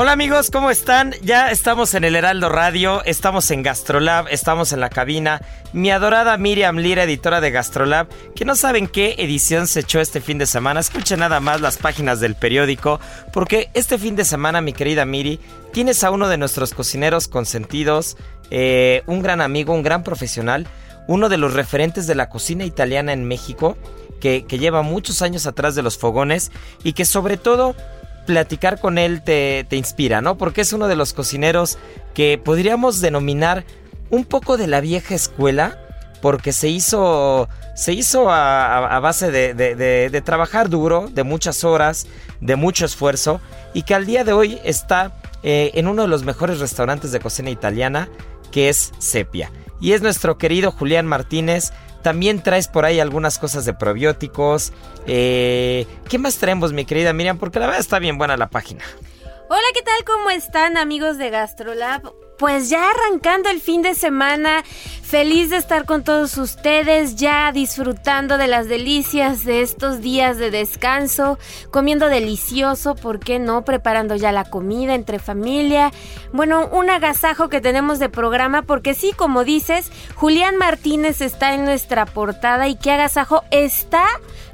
[0.00, 1.14] Hola amigos, ¿cómo están?
[1.20, 5.42] Ya estamos en el Heraldo Radio, estamos en Gastrolab, estamos en la cabina.
[5.74, 10.22] Mi adorada Miriam Lira, editora de Gastrolab, que no saben qué edición se echó este
[10.22, 10.80] fin de semana.
[10.80, 12.98] Escuchen nada más las páginas del periódico,
[13.30, 15.38] porque este fin de semana, mi querida Miri,
[15.70, 18.16] tienes a uno de nuestros cocineros consentidos,
[18.50, 20.66] eh, un gran amigo, un gran profesional,
[21.08, 23.76] uno de los referentes de la cocina italiana en México,
[24.18, 26.52] que, que lleva muchos años atrás de los fogones
[26.84, 27.76] y que sobre todo
[28.30, 30.38] platicar con él te, te, inspira, ¿no?
[30.38, 31.78] Porque es uno de los cocineros
[32.14, 33.64] que podríamos denominar
[34.08, 35.78] un poco de la vieja escuela,
[36.22, 41.64] porque se hizo, se hizo a, base de, de, de, de, trabajar duro, de muchas
[41.64, 42.06] horas,
[42.40, 43.40] de mucho esfuerzo,
[43.74, 47.18] y que al día de hoy está eh, en uno de los mejores restaurantes de
[47.18, 48.08] cocina italiana,
[48.52, 49.50] que es Sepia.
[49.80, 54.72] Y es nuestro querido Julián Martínez, también traes por ahí algunas cosas de probióticos.
[55.06, 57.38] Eh, ¿Qué más traemos, mi querida Miriam?
[57.38, 58.82] Porque la verdad está bien buena la página.
[59.52, 60.04] Hola, ¿qué tal?
[60.04, 62.12] ¿Cómo están, amigos de GastroLab?
[62.38, 64.62] Pues ya arrancando el fin de semana,
[65.02, 70.52] feliz de estar con todos ustedes, ya disfrutando de las delicias de estos días de
[70.52, 71.36] descanso,
[71.72, 73.64] comiendo delicioso, ¿por qué no?
[73.64, 75.90] Preparando ya la comida entre familia.
[76.32, 81.64] Bueno, un agasajo que tenemos de programa, porque sí, como dices, Julián Martínez está en
[81.64, 84.06] nuestra portada y qué agasajo está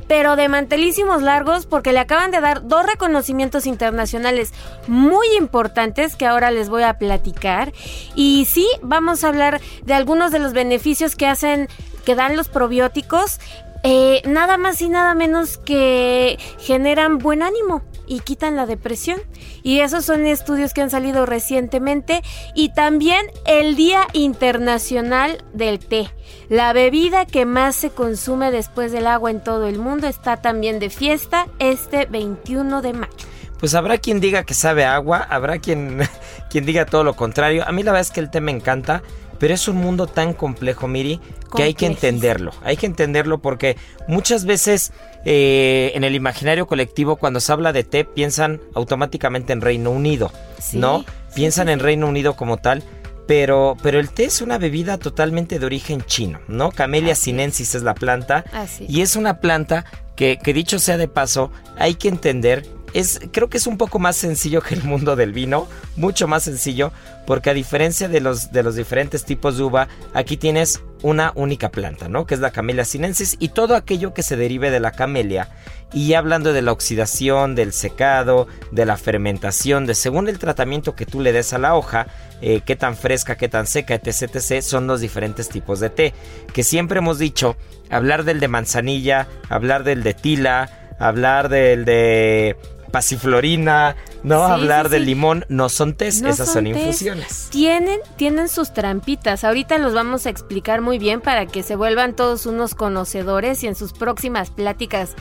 [0.09, 4.53] pero de mantelísimos largos porque le acaban de dar dos reconocimientos internacionales
[4.87, 7.73] muy importantes que ahora les voy a platicar.
[8.15, 11.69] Y sí, vamos a hablar de algunos de los beneficios que hacen,
[12.05, 13.41] que dan los probióticos.
[13.89, 19.21] Eh, nada más y nada menos que generan buen ánimo y quitan la depresión.
[19.63, 22.23] Y esos son estudios que han salido recientemente.
[22.57, 26.11] Y también el Día Internacional del Té.
[26.49, 30.81] La bebida que más se consume después del agua en todo el mundo está también
[30.81, 33.13] de fiesta este 21 de mayo.
[33.61, 36.01] Pues habrá quien diga que sabe agua, habrá quien,
[36.51, 37.63] quien diga todo lo contrario.
[37.65, 39.05] A mí la verdad es que el té me encanta.
[39.39, 41.21] Pero es un mundo tan complejo, Miri,
[41.55, 42.53] que hay que entenderlo.
[42.63, 43.77] Hay que entenderlo porque
[44.09, 44.93] muchas veces
[45.25, 50.33] eh, en el imaginario colectivo, cuando se habla de té, piensan automáticamente en Reino Unido,
[50.59, 51.05] sí, ¿no?
[51.35, 52.83] Piensan sí, en Reino Unido como tal.
[53.27, 56.71] Pero, pero el té es una bebida totalmente de origen chino, ¿no?
[56.71, 57.75] Camellia Así sinensis es.
[57.77, 58.45] es la planta.
[58.53, 58.87] Así.
[58.89, 62.65] Y es una planta que, que, dicho sea de paso, hay que entender
[62.97, 66.45] es, creo que es un poco más sencillo que el mundo del vino, mucho más
[66.45, 66.93] sencillo,
[67.27, 71.71] porque a diferencia de los, de los diferentes tipos de uva, aquí tienes una única
[71.71, 72.27] planta, ¿no?
[72.27, 75.51] Que es la Camellia sinensis y todo aquello que se derive de la camelia.
[75.93, 81.05] Y hablando de la oxidación, del secado, de la fermentación, de según el tratamiento que
[81.07, 82.07] tú le des a la hoja,
[82.41, 86.15] eh, qué tan fresca, qué tan seca, etc, etc, son los diferentes tipos de té.
[86.55, 87.57] Que siempre hemos dicho,
[87.91, 92.57] hablar del de manzanilla, hablar del de tila, hablar del de
[92.91, 93.95] pasiflorina,
[94.27, 95.07] no Sí, hablar sí, del sí.
[95.07, 96.77] limón, no son tés, No esas son, tés.
[96.77, 97.49] infusiones.
[97.51, 99.45] Tienen, tienen sus trampitas.
[99.45, 103.67] Ahorita los vamos a explicar muy bien para que se vuelvan todos unos conocedores y
[103.69, 105.15] en sus próximas pláticas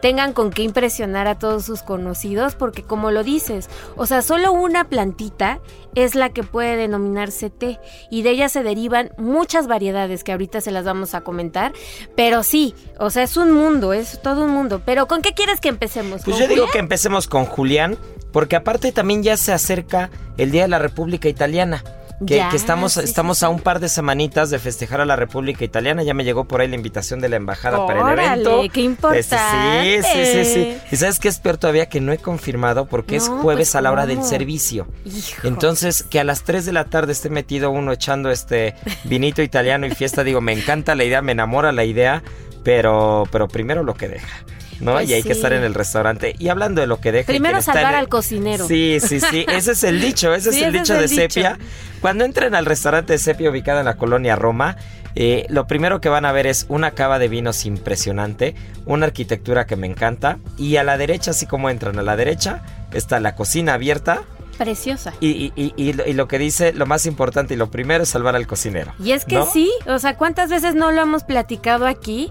[0.00, 4.52] tengan con qué impresionar a todos sus conocidos, porque como lo dices, o sea, solo
[4.52, 5.60] una plantita
[5.94, 7.78] es la que puede denominarse té
[8.10, 11.72] y de ella se derivan muchas variedades que ahorita se las vamos a comentar,
[12.16, 14.82] pero sí, o sea, es un mundo, es todo un mundo.
[14.84, 16.22] Pero ¿con qué quieres que empecemos?
[16.24, 17.96] Pues ¿Con yo digo que empecemos con Julián,
[18.32, 21.84] porque aparte también ya se acerca el Día de la República Italiana.
[22.26, 23.44] Que, Ya, que estamos, sí, estamos sí.
[23.44, 26.04] a un par de semanitas de festejar a la República Italiana.
[26.04, 28.62] Ya me llegó por ahí la invitación de la embajada para el evento.
[28.72, 28.80] qué
[29.18, 30.60] Este, Sí, sí, sí, sí.
[30.60, 30.88] importante.
[30.92, 33.80] Y sabes que es peor todavía que no he confirmado porque es jueves pues, a
[33.80, 34.86] la hora del servicio.
[35.04, 35.48] Hijo.
[35.48, 39.86] Entonces, que a las 3 de la tarde esté metido uno echando este vinito italiano
[39.86, 42.22] y fiesta, digo, me encanta la idea, me enamora la idea,
[42.62, 44.44] pero, pero primero lo que deja.
[44.80, 44.92] ¿No?
[44.94, 46.34] Pues y hay que estar en el restaurante.
[46.38, 47.26] Y hablando de lo que deja.
[47.26, 48.66] Primero salvar el- al cocinero.
[48.66, 49.44] Sí, sí, sí.
[49.48, 51.34] Ese es el dicho, ese Sí, es el ese dicho es de dicho.
[51.34, 51.58] Sepia.
[52.00, 54.76] Cuando entren al restaurante de Sepia ubicado en la colonia Roma,
[55.14, 58.54] eh, lo primero que van a ver es una cava de vinos impresionante,
[58.86, 60.38] una arquitectura que me encanta.
[60.58, 64.22] Y a la derecha, así como entran a la derecha, está la cocina abierta.
[64.58, 65.12] Preciosa.
[65.20, 68.02] Y, y- y- y lo- y lo que dice, lo más importante y lo primero
[68.04, 68.92] es salvar al cocinero.
[69.02, 69.46] Y es que ¿no?
[69.46, 72.30] sí, o sea, ¿cuántas veces no lo hemos platicado aquí?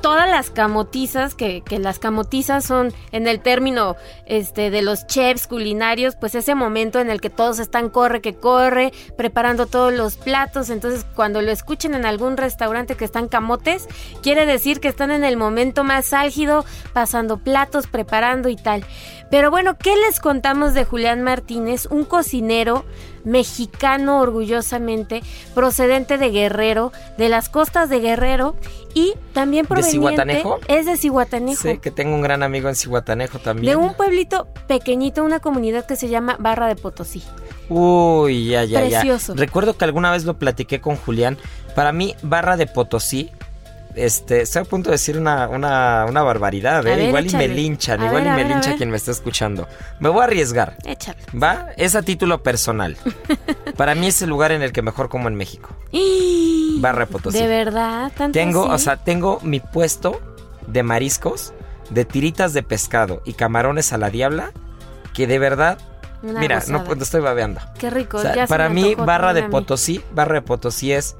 [0.00, 3.96] Todas las camotizas, que, que las camotizas son en el término
[4.26, 8.34] este, de los chefs culinarios, pues ese momento en el que todos están corre que
[8.34, 10.70] corre, preparando todos los platos.
[10.70, 13.88] Entonces, cuando lo escuchen en algún restaurante que están camotes,
[14.22, 18.84] quiere decir que están en el momento más álgido, pasando platos, preparando y tal.
[19.30, 21.86] Pero bueno, ¿qué les contamos de Julián Martínez?
[21.90, 22.84] Un cocinero
[23.24, 28.54] mexicano orgullosamente, procedente de Guerrero, de las costas de Guerrero
[28.94, 30.60] y también proveniente Zihuatanejo?
[30.68, 31.60] es de Cihuatanejo.
[31.60, 33.72] Sí, que tengo un gran amigo en Cihuatanejo también.
[33.72, 37.22] De un pueblito pequeñito, una comunidad que se llama Barra de Potosí.
[37.68, 39.34] Uy, ya, ya, Precioso.
[39.34, 39.40] ya.
[39.40, 41.36] Recuerdo que alguna vez lo platiqué con Julián.
[41.74, 43.32] Para mí, Barra de Potosí,
[43.96, 46.96] este, estoy a punto de decir una, una, una barbaridad, ¿eh?
[46.96, 49.10] ver, igual y me linchan, A igual ver, y me ver, lincha quien me está
[49.10, 49.66] escuchando.
[50.00, 51.18] Me voy a arriesgar, Échale.
[51.34, 51.70] ¿va?
[51.76, 52.96] Es a título personal.
[53.76, 55.70] Para mí es el lugar en el que mejor como en México.
[56.80, 57.38] Barra de Potosí.
[57.38, 58.74] De verdad, tanto Tengo, así?
[58.74, 60.20] o sea, tengo mi puesto
[60.66, 61.52] de mariscos,
[61.90, 64.52] de tiritas de pescado y camarones a la diabla,
[65.14, 65.78] que de verdad,
[66.22, 67.60] Una mira, no, no estoy babeando.
[67.78, 68.18] Qué rico.
[68.18, 69.44] O sea, ya se para mí, Barra de.
[69.44, 71.16] Potosí, Barra de Potosí es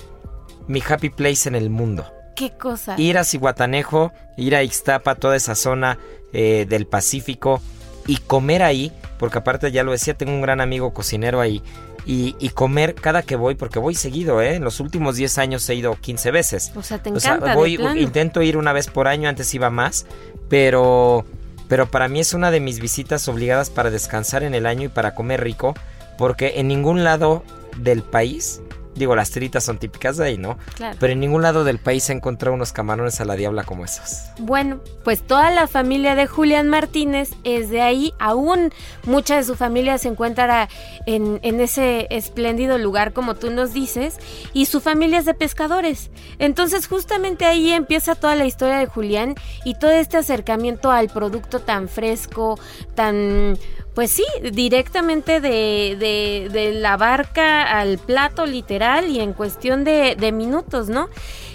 [0.67, 2.05] mi happy place en el mundo.
[2.37, 2.95] Qué cosa.
[2.99, 5.99] Ir a Cihuatanejo, ir a Ixtapa, toda esa zona
[6.33, 7.61] eh, del Pacífico
[8.07, 11.63] y comer ahí, porque aparte ya lo decía, tengo un gran amigo cocinero ahí.
[12.09, 14.55] Y, y comer cada que voy, porque voy seguido, ¿eh?
[14.55, 16.73] En los últimos 10 años he ido 15 veces.
[16.77, 17.51] O sea, te O sea, encanta.
[17.51, 17.99] de voy, plano.
[18.01, 20.07] intento ir una vez por año, antes iba más,
[20.49, 21.25] pero,
[21.69, 24.89] pero para mí es una de mis visitas obligadas para descansar en el año y
[24.89, 25.75] para comer rico,
[26.17, 27.43] porque en ningún lado
[27.77, 28.61] del país,
[28.97, 30.59] digo, las tiritas son típicas de ahí, ¿no?
[30.75, 30.97] Claro.
[30.99, 34.25] Pero en ningún lado del país he encontrado unos camarones a la diabla como esos.
[34.39, 38.13] Bueno, pues toda la familia de Julián Martínez es de ahí.
[38.19, 38.73] Aún
[39.05, 40.69] mucha de su familia se encuentra
[41.07, 44.19] en, en ese espléndido lugar, como tú nos dices,
[44.53, 46.11] y su familia es de pescadores.
[46.39, 49.35] Entonces, justamente ahí empieza toda la historia de Julián
[49.65, 52.59] y todo este acercamiento al producto tan fresco,
[52.95, 53.59] tan.
[53.97, 60.15] Pues sí, directamente de, de- de la barca al plato literal y en cuestión de,
[60.17, 61.09] de minutos, ¿no?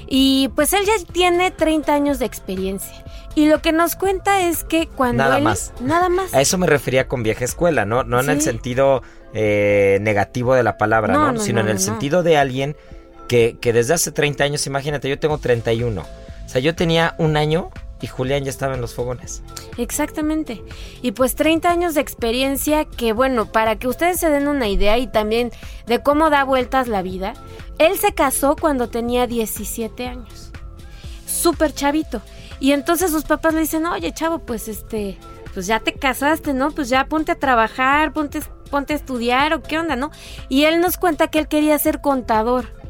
[0.08, 3.06] Y pues él ya tiene 30 años de experiencia.
[3.36, 5.72] Y lo que nos cuenta es que cuando Nada él- más.
[5.80, 6.34] Nada más.
[6.34, 8.04] A eso me refería con vieja escuela, ¿no?
[8.04, 9.04] No en el sentido
[9.34, 11.32] eh, negativo de la palabra, No, ¿no?
[11.34, 12.76] no, Sino no, en el sentido de alguien
[13.30, 16.02] que, que desde hace 30 años, imagínate, yo tengo 31.
[16.02, 17.70] O sea, yo tenía un año
[18.02, 19.44] y Julián ya estaba en los fogones.
[19.78, 20.64] Exactamente.
[21.02, 24.98] Y pues 30 años de experiencia que bueno, para que ustedes se den una idea
[24.98, 25.52] y también
[25.86, 27.34] de cómo da vueltas la vida,
[27.78, 30.52] él se casó cuando tenía 17 años.
[31.26, 32.22] Súper chavito.
[32.60, 35.18] Y entonces sus papás le dicen, oye chavo, pues este,
[35.54, 36.72] pues ya te casaste, ¿no?
[36.72, 40.12] Pues ya ponte a trabajar, ponte, ponte a estudiar o qué onda, ¿no?
[40.50, 42.81] Y él nos cuenta que él quería ser contador.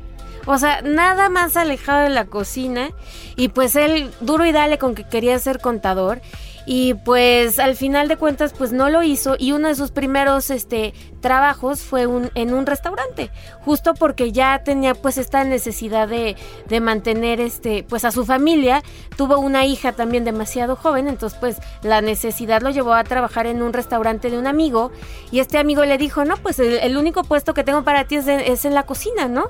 [0.45, 2.89] O sea, nada más alejado de la cocina.
[3.35, 6.21] Y pues él, duro y dale con que quería ser contador.
[6.65, 9.35] Y pues al final de cuentas, pues no lo hizo.
[9.37, 13.31] Y uno de sus primeros este, trabajos fue un, en un restaurante.
[13.65, 16.35] Justo porque ya tenía pues esta necesidad de,
[16.67, 18.83] de mantener este, pues a su familia.
[19.17, 21.07] Tuvo una hija también demasiado joven.
[21.07, 24.91] Entonces pues la necesidad lo llevó a trabajar en un restaurante de un amigo.
[25.31, 28.17] Y este amigo le dijo, no, pues el, el único puesto que tengo para ti
[28.17, 29.49] es, en la cocina, ¿no?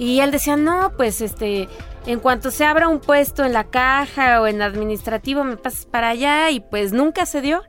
[0.00, 1.68] Y él decía, no, pues este,
[2.06, 6.08] en cuanto se abra un puesto en la caja o en administrativo, me pasas para
[6.08, 7.62] allá y pues nunca se dio.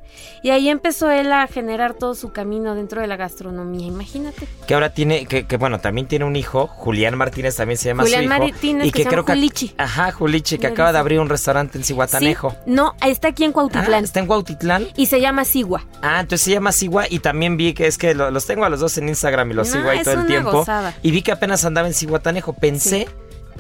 [0.43, 4.47] Y ahí empezó él a generar todo su camino dentro de la gastronomía, imagínate.
[4.67, 8.03] Que ahora tiene, que, que, bueno, también tiene un hijo, Julián Martínez también se llama
[8.03, 8.39] Julián su hijo.
[8.39, 9.73] Martínez, que se llama Julichi.
[9.77, 12.51] Ajá, Julichi, que acaba de abrir un restaurante en Cihuatanejo.
[12.51, 14.87] Sí, no, está aquí en Ah, Cuautitlán está en Cuautitlán.
[14.95, 15.85] y se llama Sigua.
[16.01, 18.69] Ah, entonces se llama Sigua y también vi que es que lo- los tengo a
[18.69, 20.51] los dos en Instagram y los No, sigo ahí todo el tiempo.
[20.51, 20.93] gozada.
[21.03, 22.53] Y vi que apenas andaba en Cihuatanejo.
[22.53, 23.07] Pensé, Sí.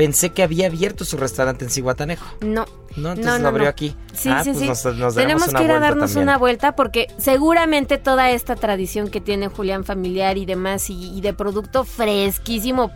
[0.05, 2.25] Pensé que había abierto su restaurante en Cihuatanejo.
[2.41, 2.65] No.
[2.95, 3.95] No, entonces lo abrió aquí.
[4.13, 4.67] Sí, Ah, sí, pues sí.
[4.67, 6.23] nos- nos Tenemos una que ir a darnos también.
[6.23, 11.21] una vuelta porque seguramente toda esta tradición que tiene Julián Familiar y demás y, y
[11.21, 12.91] de producto fresquísimo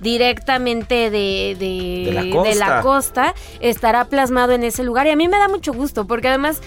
[0.00, 2.54] directamente de, de, De la de costa.
[2.68, 6.28] la costa estará plasmado en ese lugar y a mí me da mucho gusto porque
[6.28, 6.60] además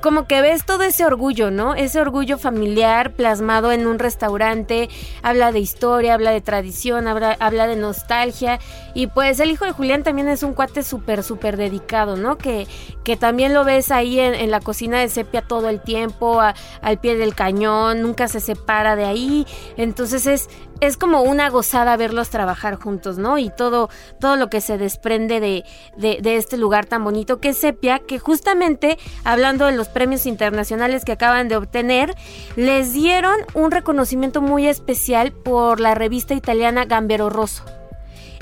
[0.00, 1.74] como que ves todo ese orgullo, ¿no?
[1.74, 4.88] Ese orgullo familiar plasmado en un restaurante,
[5.22, 8.58] habla de historia, habla de tradición, habla, habla de nostalgia
[8.94, 12.38] y pues el hijo de Julián también es un cuate súper, súper dedicado, ¿no?
[12.38, 12.66] Que,
[13.04, 16.54] que también lo ves ahí en, en la cocina de sepia todo el tiempo, a-
[16.82, 20.48] al pie del cañón, nunca se separa de ahí, entonces es,
[20.80, 23.38] es como una gozada verlos trabajar juntos, ¿no?
[23.38, 25.64] Y todo, todo lo que se desprende de,
[25.96, 30.26] de, de este lugar tan bonito que es Sepia, que justamente, hablando de los premios
[30.26, 32.14] internacionales que acaban de obtener,
[32.56, 37.64] les dieron un reconocimiento muy especial por la revista italiana Gambero Rosso,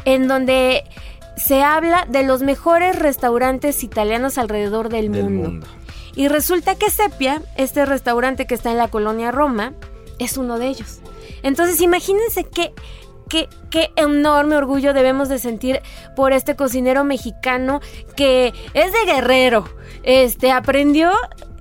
[0.04, 0.84] en donde
[1.36, 5.50] se habla de los mejores restaurantes italianos alrededor del, Del mundo.
[5.50, 5.66] mundo.
[6.14, 9.72] Y resulta que Sepia, este restaurante que está en la colonia Roma,
[10.18, 11.00] es uno de ellos.
[11.42, 12.72] Entonces imagínense qué,
[13.28, 15.80] qué, qué enorme orgullo debemos de sentir
[16.16, 17.80] por este cocinero mexicano
[18.16, 19.68] que es de guerrero.
[20.02, 21.12] Este aprendió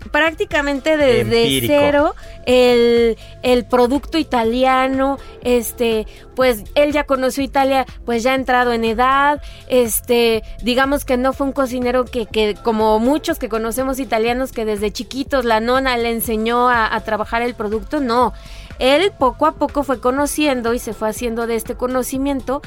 [0.08, 1.74] prácticamente desde Empírico.
[1.76, 8.74] cero el, el producto italiano, este, pues él ya conoció Italia, pues ya ha entrado
[8.74, 14.00] en edad, este, digamos que no fue un cocinero que, que como muchos que conocemos
[14.00, 18.34] italianos que desde chiquitos la nona le enseñó a, a trabajar el producto, no.
[18.79, 22.62] Él poco a poco fue conociendo y se fue haciendo de este conocimiento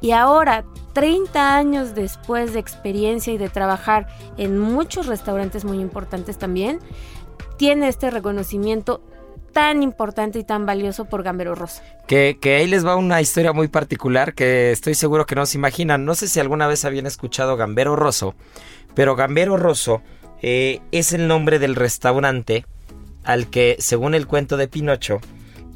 [0.00, 4.06] y ahora, 30 años después de experiencia y de trabajar
[4.36, 6.80] en muchos restaurantes muy importantes también,
[7.56, 9.02] tiene este reconocimiento
[9.52, 11.82] tan importante y tan valioso por Gambero Rosa.
[12.06, 15.56] Que, que ahí les va una historia muy particular que estoy seguro que no se
[15.56, 16.04] imaginan.
[16.04, 18.34] No sé si alguna vez habían escuchado Gambero Rosso,
[18.94, 20.02] pero Gambero Rosso
[20.42, 22.66] eh, es el nombre del restaurante
[23.24, 25.20] al que, según el cuento de Pinocho,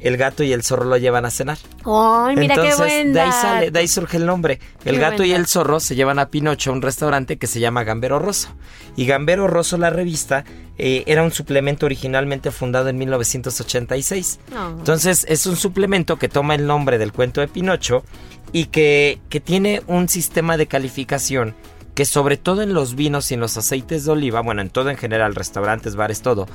[0.01, 1.57] el gato y el zorro lo llevan a cenar.
[1.85, 4.59] ¡Ay, mira Entonces, qué buen de ahí sale, de ahí surge el nombre.
[4.83, 7.59] El Qué gato y el zorro se llevan a Pinocho a un restaurante que se
[7.59, 8.49] llama Gambero Rosso.
[8.95, 10.43] Y Gambero Rosso, la revista,
[10.77, 14.39] eh, era un suplemento originalmente fundado en 1986.
[14.51, 14.69] No.
[14.71, 18.03] Entonces, es un suplemento que toma el nombre del cuento de Pinocho
[18.51, 21.55] y que, que tiene un sistema de calificación
[21.93, 24.89] que sobre todo en los vinos y en los aceites de oliva, bueno, en todo
[24.89, 26.47] en general, restaurantes, bares, todo,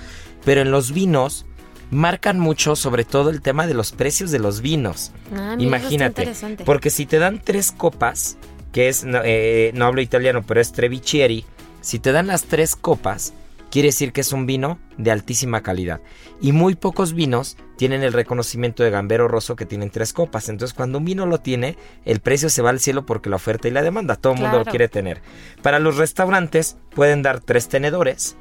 [0.47, 1.45] pero en los vinos
[1.91, 5.13] marcan mucho sobre todo el tema de los precios de los vinos.
[5.35, 6.33] Ah, Imagínate,
[6.65, 8.39] porque si te dan tres copas,
[8.73, 11.45] que es, no, eh, no hablo italiano, pero es Trevichieri,
[11.81, 13.33] si te dan las tres copas,
[13.71, 16.01] quiere decir que es un vino de altísima calidad.
[16.41, 20.49] Y muy pocos vinos tienen el reconocimiento de Gambero Rosso que tienen tres copas.
[20.49, 23.69] Entonces, cuando un vino lo tiene, el precio se va al cielo porque la oferta
[23.69, 25.23] y la demanda, todo el mundo lo quiere tener.
[25.63, 28.37] Para los restaurantes pueden dar tres tenedores.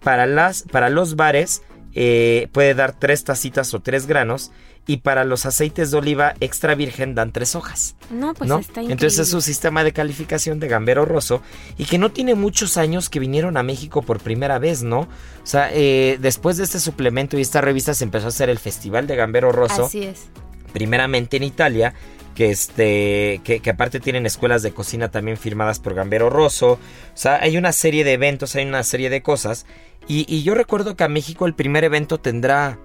[0.00, 1.62] Para, las, para los bares
[1.98, 4.52] eh, puede dar tres tacitas o tres granos.
[4.88, 7.96] Y para los aceites de oliva extra virgen dan tres hojas.
[8.08, 8.58] No, pues ¿no?
[8.60, 8.92] está increíble.
[8.92, 11.42] Entonces es un sistema de calificación de Gambero Rosso
[11.76, 15.00] y que no tiene muchos años que vinieron a México por primera vez, ¿no?
[15.00, 15.08] O
[15.42, 19.08] sea, eh, después de este suplemento y esta revista se empezó a hacer el Festival
[19.08, 20.26] de Gambero Rosso, Así es.
[20.72, 21.92] primeramente en Italia,
[22.36, 26.72] que este, que, que aparte tienen escuelas de cocina también firmadas por Gambero Rosso.
[26.74, 26.78] O
[27.14, 29.66] sea, hay una serie de eventos, hay una serie de cosas.
[30.08, 32.78] Y, y yo recuerdo que a México el primer evento tendrá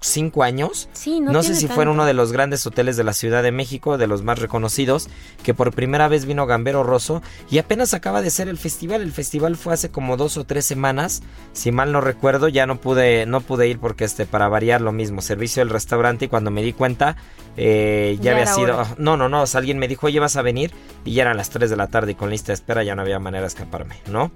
[0.00, 0.88] cinco años.
[0.92, 1.92] Sí, no No, sé si fuera tanto.
[1.92, 5.08] uno de los grandes hoteles de la Ciudad de México, de los más reconocidos,
[5.42, 9.00] que por primera vez vino Gambero Rosso y apenas acaba de ser el festival.
[9.00, 11.22] El festival fue hace como dos o tres semanas,
[11.54, 14.92] si mal no recuerdo, ya no pude, no pude ir porque este, para variar lo
[14.92, 17.16] mismo, servicio del restaurante y cuando me di cuenta
[17.56, 18.86] eh, ya, Ya había sido...
[18.98, 20.72] No, no, no, o sea, alguien me dijo, oye, vas a venir
[21.06, 23.00] y ya eran las 3 de la tarde y con lista de espera ya no
[23.02, 24.30] había manera de escaparme, ¿no?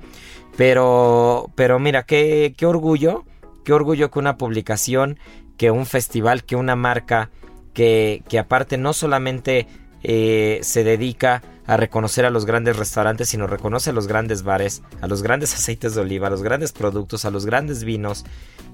[0.56, 3.24] Pero, pero mira, qué, qué orgullo,
[3.64, 5.18] qué orgullo que una publicación,
[5.56, 7.30] que un festival, que una marca,
[7.74, 9.66] que, que aparte no solamente
[10.02, 14.82] eh, se dedica a reconocer a los grandes restaurantes, sino reconoce a los grandes bares,
[15.00, 18.24] a los grandes aceites de oliva, a los grandes productos, a los grandes vinos,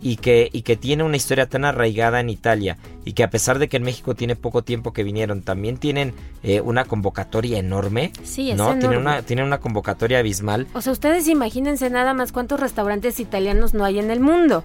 [0.00, 3.58] y que, y que tiene una historia tan arraigada en Italia, y que a pesar
[3.58, 8.12] de que en México tiene poco tiempo que vinieron, también tienen eh, una convocatoria enorme,
[8.24, 8.78] Sí, es ¿no?
[8.78, 10.66] Tienen una, tienen una convocatoria abismal.
[10.72, 14.64] O sea, ustedes imagínense nada más cuántos restaurantes italianos no hay en el mundo.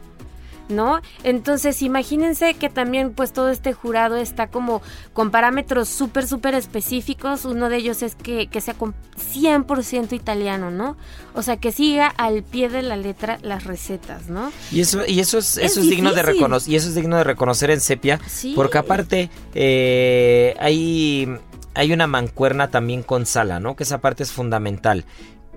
[0.71, 1.01] ¿No?
[1.23, 4.81] Entonces imagínense que también pues todo este jurado está como
[5.13, 7.45] con parámetros súper, súper específicos.
[7.45, 8.95] Uno de ellos es que, que sea con
[9.33, 10.95] 100% italiano, ¿no?
[11.33, 14.51] O sea, que siga al pie de la letra las recetas, ¿no?
[14.71, 17.17] Y eso, y eso es, Es eso es digno de reconocer, y eso es digno
[17.17, 18.53] de reconocer en Sepia, Sí.
[18.55, 21.27] porque aparte eh, hay,
[21.73, 23.75] hay una mancuerna también con Sala, ¿no?
[23.75, 25.05] Que esa parte es fundamental.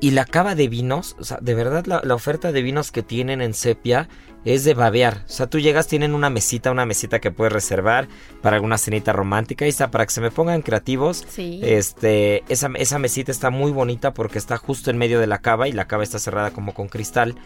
[0.05, 3.03] Y la cava de vinos, o sea, de verdad la, la oferta de vinos que
[3.03, 4.11] tienen en Sepia
[4.45, 5.25] es de babear.
[5.27, 8.07] O sea, tú llegas, tienen una mesita, una mesita que puedes reservar
[8.43, 9.65] para alguna cenita romántica.
[9.65, 11.25] Y está, para que se me pongan creativos.
[11.27, 11.59] Sí.
[11.63, 15.69] Este, esa, esa mesita está muy bonita porque está justo en medio de la cava
[15.69, 17.37] y la cava está cerrada como con cristal.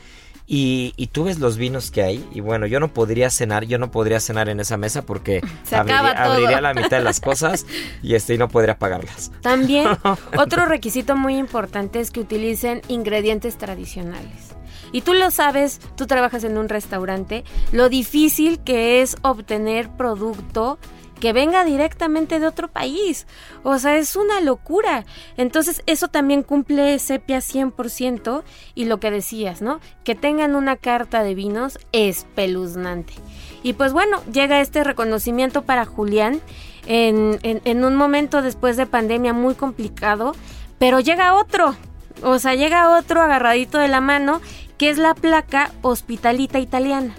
[0.50, 2.26] Y, y tú ves los vinos que hay.
[2.32, 6.62] Y bueno, yo no podría cenar, yo no podría cenar en esa mesa porque abriría
[6.62, 7.66] la mitad de las cosas
[8.02, 9.30] y este y no podría pagarlas.
[9.42, 9.88] También
[10.38, 14.54] otro requisito muy importante es que utilicen ingredientes tradicionales.
[14.90, 20.78] Y tú lo sabes, tú trabajas en un restaurante, lo difícil que es obtener producto
[21.20, 23.26] que venga directamente de otro país.
[23.64, 25.04] O sea, es una locura.
[25.36, 28.42] Entonces, eso también cumple Sepia 100%
[28.74, 29.80] y lo que decías, ¿no?
[30.04, 33.14] Que tengan una carta de vinos espeluznante.
[33.62, 36.40] Y pues bueno, llega este reconocimiento para Julián
[36.86, 40.34] en, en- en un momento después de pandemia muy complicado,
[40.78, 41.74] pero llega otro.
[42.22, 44.40] O sea, llega otro agarradito de la mano,
[44.76, 47.14] que es la placa Hospitalita Italiana,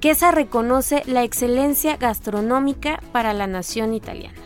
[0.00, 4.38] que esa reconoce la excelencia gastronómica para la nación italiana.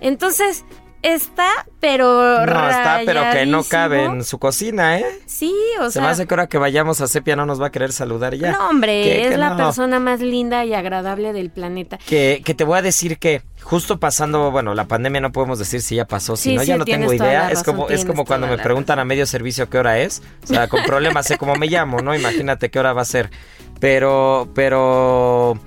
[0.00, 0.64] Entonces,
[1.02, 1.48] está,
[1.80, 5.06] pero No, está, pero que no cabe en su cocina, ¿eh?
[5.26, 6.02] Sí, o Se sea...
[6.02, 8.52] me hace que ahora que vayamos a Sepia no nos va a querer saludar ya.
[8.52, 9.56] No, hombre, es que la no.
[9.56, 11.98] persona más linda y agradable del planeta.
[11.98, 15.82] Que, que te voy a decir que justo pasando, bueno, la pandemia no podemos decir
[15.82, 17.50] si ya pasó, si Sí, no, sí, ya no tengo idea.
[17.50, 20.22] Es como, es como cuando me preguntan a medio servicio qué hora es.
[20.44, 22.14] O sea, con problemas sé cómo me llamo, ¿no?
[22.14, 23.30] Imagínate qué hora va a ser.
[23.82, 25.58] Pero, pero,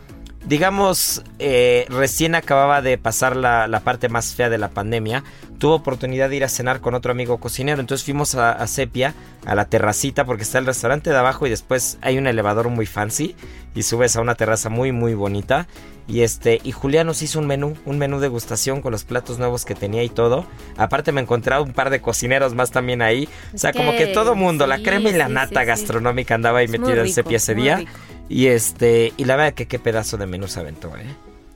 [0.45, 5.23] digamos, eh, recién acababa de pasar la, la parte más fea de la pandemia.
[5.57, 7.79] Tuve oportunidad de ir a cenar con otro amigo cocinero.
[7.79, 9.13] Entonces fuimos a, a Sepia,
[9.45, 12.85] a la terracita, porque está el restaurante de abajo y después hay un elevador muy
[12.85, 13.35] fancy.
[13.73, 15.67] Y subes a una terraza muy, muy bonita.
[16.07, 19.39] Y este, y Julián nos hizo un menú, un menú de gustación con los platos
[19.39, 20.45] nuevos que tenía y todo.
[20.77, 23.27] Aparte me encontré a un par de cocineros más también ahí.
[23.53, 26.59] O sea, como que todo mundo, la crema y la sí, nata sí, gastronómica andaba
[26.59, 27.77] ahí Es metida en Sepia ese día.
[27.77, 27.91] rico.
[28.29, 31.05] Y este, y la verdad que qué pedazo de menú se aventó, ¿eh?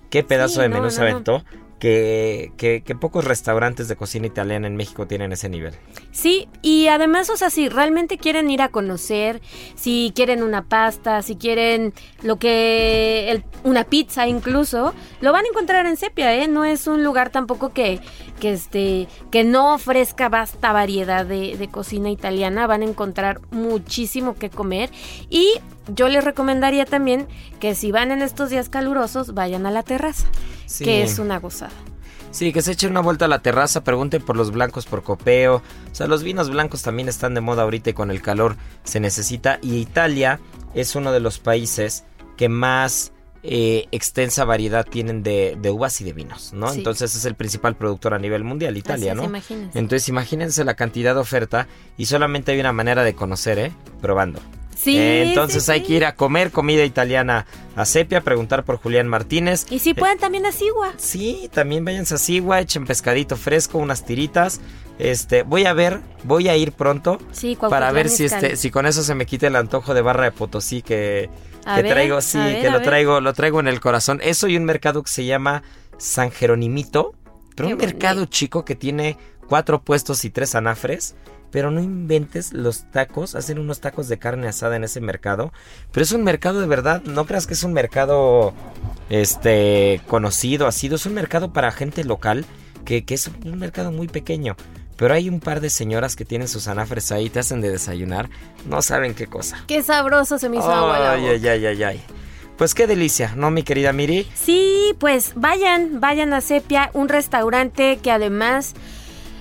[0.10, 1.08] Qué pedazo Sí, de no, menú se no.
[1.08, 1.44] aventó.
[1.80, 2.52] Que,
[3.00, 5.74] pocos restaurantes de cocina italiana en México tienen ese nivel.
[6.12, 9.42] Sí, y además, o sea, si realmente quieren ir a conocer,
[9.76, 15.86] si quieren una pasta, si quieren lo que, una pizza incluso, lo van a encontrar
[15.86, 16.48] en Sepia, ¿eh?
[16.48, 18.02] No es un lugar tampoco que,
[18.40, 24.36] que este, que no ofrezca vasta variedad de, de cocina italiana, van a encontrar muchísimo
[24.36, 24.90] que comer
[25.30, 25.54] y
[25.96, 27.28] yo les recomendaría también
[27.60, 30.28] que si van en estos días calurosos, vayan a la terraza,
[30.70, 30.84] Sí.
[30.86, 31.72] que es una gozada.
[32.32, 35.64] Sí, que se echen una vuelta a la terraza, pregunten por los blancos por copeo.
[35.92, 39.00] O sea, los vinos blancos también están de moda ahorita y con el calor se
[39.00, 39.58] necesita.
[39.64, 40.40] Y Italia
[40.76, 42.04] es uno de los países
[42.38, 46.72] que más eh, extensa variedad tienen de, de uvas y de vinos, ¿no?
[46.72, 46.78] Sí.
[46.78, 49.28] Entonces es el principal productor a nivel mundial, Italia, Así ¿no?
[49.28, 49.80] imagínense.
[49.80, 53.72] Entonces imagínense la cantidad de oferta y solamente hay una manera de conocer, ¿eh?
[54.02, 54.40] Probando.
[54.82, 55.88] Sí, Eh, entonces sí, hay sí.
[55.88, 59.66] que ir a comer comida italiana a Sepia, preguntar por Julián Martínez.
[59.70, 60.94] Y si pueden también a Sigua.
[60.98, 64.62] Sí, también váyanse a Sigua, echen pescadito fresco, unas tiritas.
[64.98, 68.86] Este, voy a ver, voy a ir pronto Sí, para ver si este, si con
[68.86, 71.30] eso se me quita el antojo de barra de Potosí que,
[71.64, 72.84] que ver, traigo, sí, ver, que lo ver.
[72.88, 74.20] traigo, lo traigo en el corazón.
[74.24, 75.64] Eso y un mercado que se llama
[75.98, 77.14] San Jeronimito,
[77.56, 81.16] pero Qué un mercado chico que tiene cuatro puestos y tres anafres.
[81.52, 85.52] Pero no inventes los tacos, hacen unos tacos de carne asada en ese mercado.
[85.92, 88.54] Pero es un mercado de verdad, no creas que es un mercado
[89.10, 92.46] este conocido, ha sido, es un mercado para gente local,
[92.86, 94.56] que, que es un mercado muy pequeño.
[95.00, 98.30] Pero hay un par de señoras que tienen sus anafres ahí, te hacen de desayunar,
[98.68, 99.64] no saben qué cosa.
[99.66, 102.04] Qué sabroso se me hizo agua Ay, ay, ay, ay, ay.
[102.58, 104.28] Pues qué delicia, ¿no, mi querida Miri?
[104.36, 108.74] Sí, pues vayan, vayan a Sepia, un restaurante que además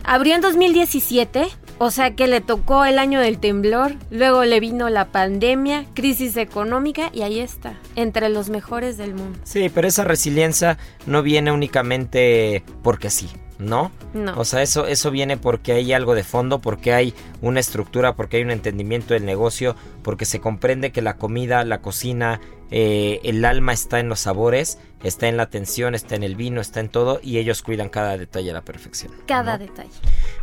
[0.08, 4.88] abrió en 2017, o sea que le tocó el año del temblor, luego le vino
[4.88, 9.38] la pandemia, crisis económica y ahí está, entre los mejores del mundo.
[9.44, 13.90] Sí, pero esa resiliencia no viene únicamente porque sí, ¿no?
[14.14, 14.38] No.
[14.38, 18.38] O sea, eso, eso viene porque hay algo de fondo, porque hay una estructura, porque
[18.38, 22.40] hay un entendimiento del negocio, porque se comprende que la comida, la cocina,
[22.70, 26.60] eh, el alma está en los sabores, está en la atención, está en el vino,
[26.60, 29.12] está en todo, y ellos cuidan cada detalle a la perfección.
[29.26, 29.64] Cada ¿no?
[29.64, 29.90] detalle.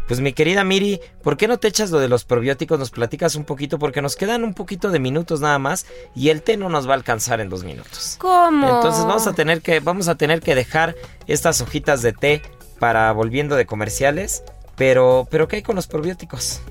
[0.08, 2.78] Pues mi querida Miri, ¿por qué no te echas lo de los probióticos?
[2.80, 6.42] Nos platicas un poquito, porque nos quedan un poquito de minutos nada más, y el
[6.42, 8.18] té no nos va a alcanzar en dos minutos.
[8.20, 8.76] ¿Cómo?
[8.76, 10.96] Entonces vamos a tener que vamos a tener que dejar
[11.28, 12.42] estas hojitas de té
[12.80, 14.44] para volviendo de comerciales,
[14.76, 16.62] pero pero ¿qué hay con los probióticos?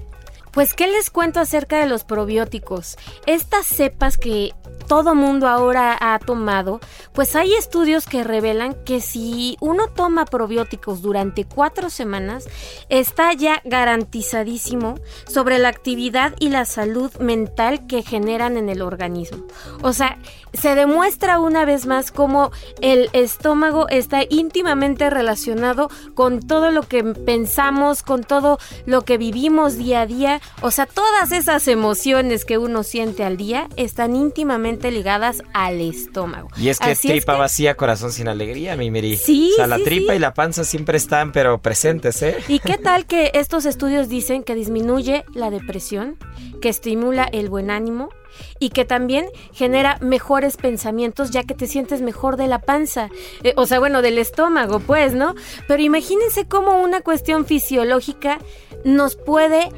[0.55, 2.97] Pues, ¿qué les cuento acerca de los probióticos?
[3.27, 4.55] Estas cepas que
[4.87, 6.79] todo mundo ahora ha tomado,
[7.13, 12.47] pues hay estudios que revelan que si uno toma probióticos durante cuatro semanas,
[12.89, 14.95] está ya garantizadísimo
[15.27, 19.45] sobre la actividad y la salud mental que generan en el organismo.
[19.83, 20.19] O sea,
[20.55, 27.03] se demuestra una vez más cómo el estómago está íntimamente relacionado con todo lo que
[27.05, 30.41] pensamos, con todo lo que vivimos día a día.
[30.63, 36.49] O sea, todas esas emociones que uno siente al día están íntimamente ligadas al estómago.
[36.57, 39.17] Y es que tripa vacía, corazón sin alegría, mi Miri.
[39.17, 39.51] Sí.
[39.53, 42.37] O sea, la tripa y la panza siempre están, pero presentes, ¿eh?
[42.49, 46.17] ¿Y qué tal que estos estudios dicen que disminuye la depresión,
[46.61, 48.11] que estimula el buen ánimo?
[48.59, 53.09] Y que también genera mejores pensamientos ya que te sientes mejor de la panza,
[53.43, 55.35] eh, o sea, bueno, del estómago, pues, ¿no?
[55.69, 58.39] Pero imagínense cómo una cuestión fisiológica
[58.85, 59.71] nos puede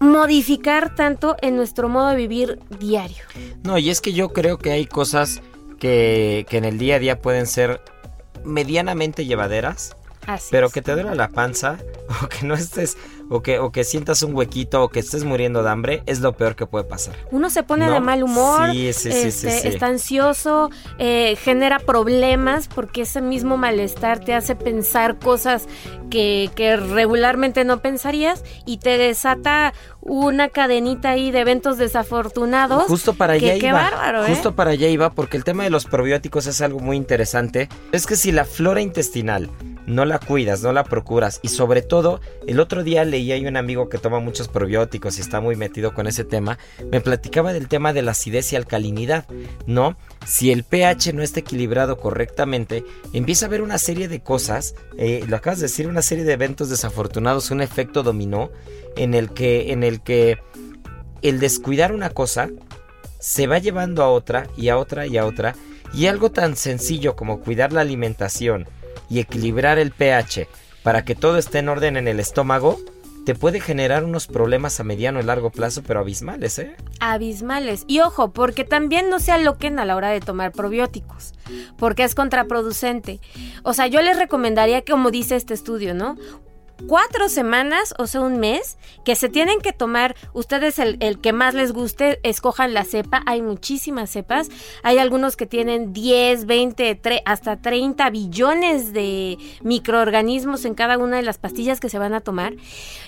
[0.00, 3.24] modificar tanto en nuestro modo de vivir diario.
[3.64, 5.42] No, y es que yo creo que hay cosas
[5.78, 7.80] que, que en el día a día pueden ser
[8.44, 9.96] medianamente llevaderas,
[10.50, 11.78] pero que te duele la panza
[12.22, 12.96] o que no estés
[13.30, 16.32] o que, o que sientas un huequito o que estés muriendo de hambre, es lo
[16.32, 17.14] peor que puede pasar.
[17.30, 19.28] Uno se pone de mal humor, este,
[19.68, 25.66] está ansioso, eh, genera problemas porque ese mismo malestar te hace pensar cosas
[26.10, 32.84] que, que regularmente no pensarías y te desata una cadenita ahí de eventos desafortunados.
[32.84, 33.72] Justo para allá iba.
[33.72, 34.28] bárbaro, ¿eh?
[34.28, 37.68] Justo para allá iba porque el tema de los probióticos es algo muy interesante.
[37.92, 39.50] Es que si la flora intestinal
[39.88, 43.56] no la cuidas, no la procuras y sobre todo el otro día leí hay un
[43.56, 46.58] amigo que toma muchos probióticos y está muy metido con ese tema,
[46.90, 49.26] me platicaba del tema de la acidez y alcalinidad,
[49.66, 49.96] ¿no?
[50.26, 55.24] Si el pH no está equilibrado correctamente, empieza a haber una serie de cosas, eh,
[55.26, 58.50] lo acabas de decir, una serie de eventos desafortunados, un efecto dominó
[58.96, 60.38] en el que, en el que
[61.22, 62.50] el descuidar una cosa
[63.18, 65.54] se va llevando a otra y a otra y a otra
[65.94, 68.68] y algo tan sencillo como cuidar la alimentación
[69.08, 70.48] y equilibrar el pH
[70.82, 72.78] para que todo esté en orden en el estómago,
[73.28, 76.74] te puede generar unos problemas a mediano y largo plazo, pero abismales, ¿eh?
[76.98, 77.84] Abismales.
[77.86, 81.34] Y ojo, porque también no se aloquen a la hora de tomar probióticos,
[81.76, 83.20] porque es contraproducente.
[83.64, 86.16] O sea, yo les recomendaría, como dice este estudio, ¿no?
[86.86, 91.32] Cuatro semanas, o sea, un mes, que se tienen que tomar, ustedes el, el, que
[91.32, 94.48] más les guste, escojan la cepa, hay muchísimas cepas,
[94.82, 101.22] hay algunos que tienen 10, 20, hasta 30 billones de microorganismos en cada una de
[101.22, 102.54] las pastillas que se van a tomar,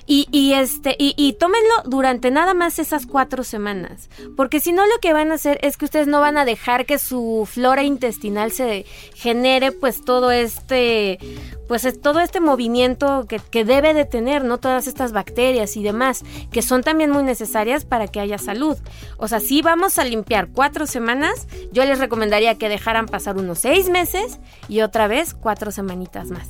[0.07, 4.87] y, y este, y, y tómenlo durante nada más esas cuatro semanas, porque si no
[4.87, 7.83] lo que van a hacer es que ustedes no van a dejar que su flora
[7.83, 11.19] intestinal se genere pues todo este,
[11.71, 14.59] pues todo este movimiento que, que debe de tener, ¿no?
[14.59, 18.77] Todas estas bacterias y demás, que son también muy necesarias para que haya salud.
[19.19, 23.61] O sea, si vamos a limpiar cuatro semanas, yo les recomendaría que dejaran pasar unos
[23.61, 26.49] seis meses y otra vez cuatro semanitas más.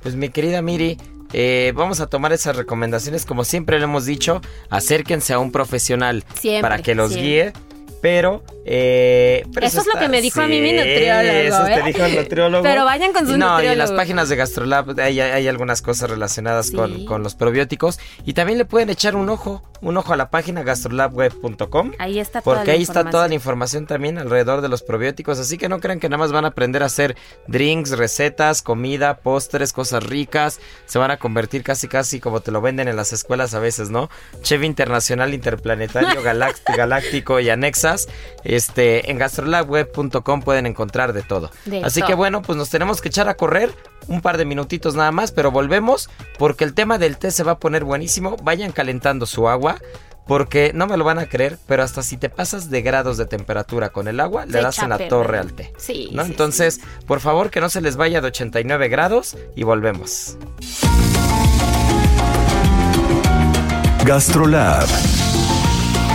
[0.00, 0.96] Pues mi querida Miri,
[1.32, 6.24] eh, vamos a tomar esas recomendaciones, como siempre le hemos dicho, acérquense a un profesional
[6.60, 7.52] para que los guíe
[8.02, 11.38] pero, eh, eso, es lo que me dijo a mí mi nutriólogo.
[11.38, 11.82] Eso te ¿eh?
[11.86, 12.64] dijo el nutriólogo.
[12.64, 13.62] Pero vayan con su no, nutriólogo.
[13.62, 18.00] y en las páginas de Gastrolab hay, hay algunas cosas relacionadas con, con, los probióticos.
[18.24, 21.92] Y también le pueden echar un ojo, un ojo a la página gastrolabweb.com.
[22.00, 25.38] Ahí está toda Porque ahí está toda la información también alrededor de los probióticos.
[25.38, 29.18] Así que no crean que nada más van a aprender a hacer drinks, recetas, comida,
[29.18, 30.58] postres, cosas ricas.
[30.86, 33.90] Se van a convertir casi, casi como te lo venden en las escuelas a veces,
[33.90, 34.10] ¿no?
[34.42, 36.20] Chef internacional, interplanetario,
[36.76, 37.91] galáctico y anexa
[38.44, 41.50] este, en gastrolabweb.com pueden encontrar de todo.
[41.82, 43.74] Así que bueno, pues nos tenemos que echar a correr
[44.08, 47.52] un par de minutitos nada más, pero volvemos porque el tema del té se va
[47.52, 48.36] a poner buenísimo.
[48.42, 49.76] Vayan calentando su agua.
[50.24, 53.26] Porque no me lo van a creer, pero hasta si te pasas de grados de
[53.26, 55.72] temperatura con el agua, le das en la torre al té.
[55.78, 56.10] Sí.
[56.12, 56.22] ¿no?
[56.22, 60.36] Entonces, por favor, que no se les vaya de 89 grados y volvemos.
[64.04, 64.88] Gastrolab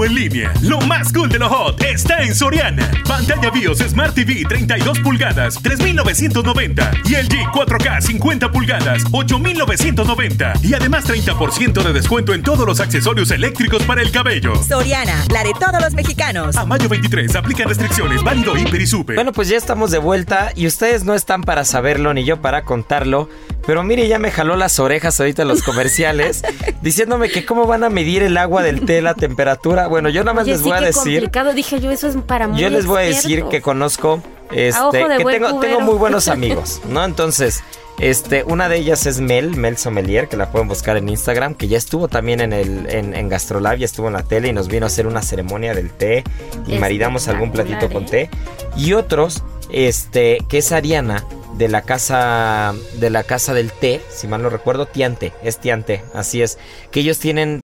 [0.00, 0.52] O en línea.
[0.62, 2.90] Lo más cool de lo hot está en Soriana.
[3.06, 6.90] Pantalla BIOS Smart TV 32 pulgadas, 3,990.
[7.04, 10.54] Y el G 4K 50 pulgadas, 8,990.
[10.62, 14.54] Y además 30% de descuento en todos los accesorios eléctricos para el cabello.
[14.62, 16.56] Soriana, la de todos los mexicanos.
[16.56, 19.16] A mayo 23, aplican restricciones, válido Hiper y Super.
[19.16, 22.64] Bueno, pues ya estamos de vuelta y ustedes no están para saberlo ni yo para
[22.64, 23.28] contarlo.
[23.66, 26.42] Pero mire, ya me jaló las orejas ahorita en los comerciales,
[26.82, 29.86] diciéndome que cómo van a medir el agua del té, la temperatura.
[29.86, 31.20] Bueno, yo nada más Oye, les sí, voy a decir.
[31.20, 31.52] complicado.
[31.52, 35.60] Dije yo, eso es para Yo les voy a decir que conozco, este, que tengo,
[35.60, 37.04] tengo muy buenos amigos, ¿no?
[37.04, 37.62] Entonces,
[38.00, 41.68] este, una de ellas es Mel, Mel Sommelier, que la pueden buscar en Instagram, que
[41.68, 44.68] ya estuvo también en el, en, en Gastrolab, ya estuvo en la tele y nos
[44.68, 46.24] vino a hacer una ceremonia del té
[46.66, 48.30] y maridamos algún platito con té.
[48.74, 54.26] Y otros, este, que es Ariana de la casa de la casa del té, si
[54.26, 56.58] mal no recuerdo, Tiante, es Tiante, así es,
[56.90, 57.60] que ellos tienen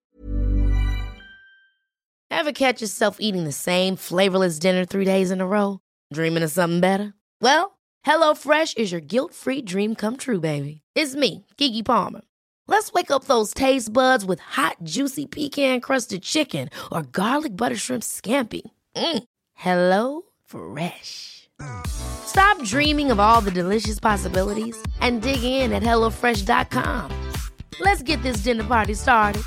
[2.31, 5.81] Ever catch yourself eating the same flavorless dinner three days in a row?
[6.13, 7.15] Dreaming of something better?
[7.41, 10.83] Well, Hello Fresh is your guilt free dream come true, baby.
[10.95, 12.21] It's me, Kiki Palmer.
[12.69, 17.77] Let's wake up those taste buds with hot, juicy pecan crusted chicken or garlic butter
[17.77, 18.63] shrimp scampi.
[18.97, 19.25] Mm.
[19.55, 21.49] Hello Fresh.
[22.27, 27.11] Stop dreaming of all the delicious possibilities and dig in at HelloFresh.com.
[27.81, 29.43] Let's get this dinner party started.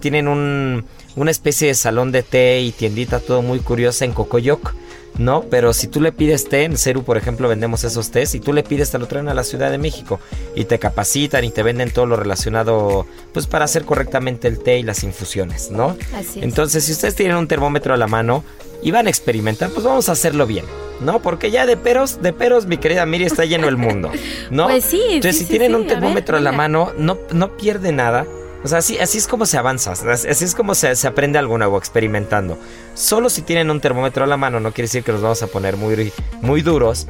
[0.00, 4.74] tienen un, una especie de salón de té y tiendita todo muy curiosa en Cocoyoc,
[5.18, 5.42] ¿no?
[5.50, 8.52] Pero si tú le pides té, en Ceru por ejemplo vendemos esos tés, y tú
[8.52, 10.18] le pides te lo traen a la Ciudad de México
[10.54, 14.78] y te capacitan y te venden todo lo relacionado pues para hacer correctamente el té
[14.78, 15.96] y las infusiones, ¿no?
[16.14, 16.44] Así es.
[16.44, 18.44] Entonces si ustedes tienen un termómetro a la mano
[18.82, 20.64] y van a experimentar, pues vamos a hacerlo bien.
[21.00, 21.22] ¿No?
[21.22, 24.10] Porque ya de peros, de peros, mi querida Miri, está lleno el mundo.
[24.50, 24.66] ¿No?
[24.68, 26.62] Pues sí, Entonces, sí, si sí, tienen sí, un a ver, termómetro a la venga.
[26.62, 28.26] mano, no, no pierde nada.
[28.62, 31.56] O sea, así, así es como se avanza, así es como se, se aprende algo
[31.56, 32.58] nuevo, experimentando.
[32.94, 35.46] Solo si tienen un termómetro a la mano, no quiere decir que nos vamos a
[35.46, 37.06] poner muy, muy duros,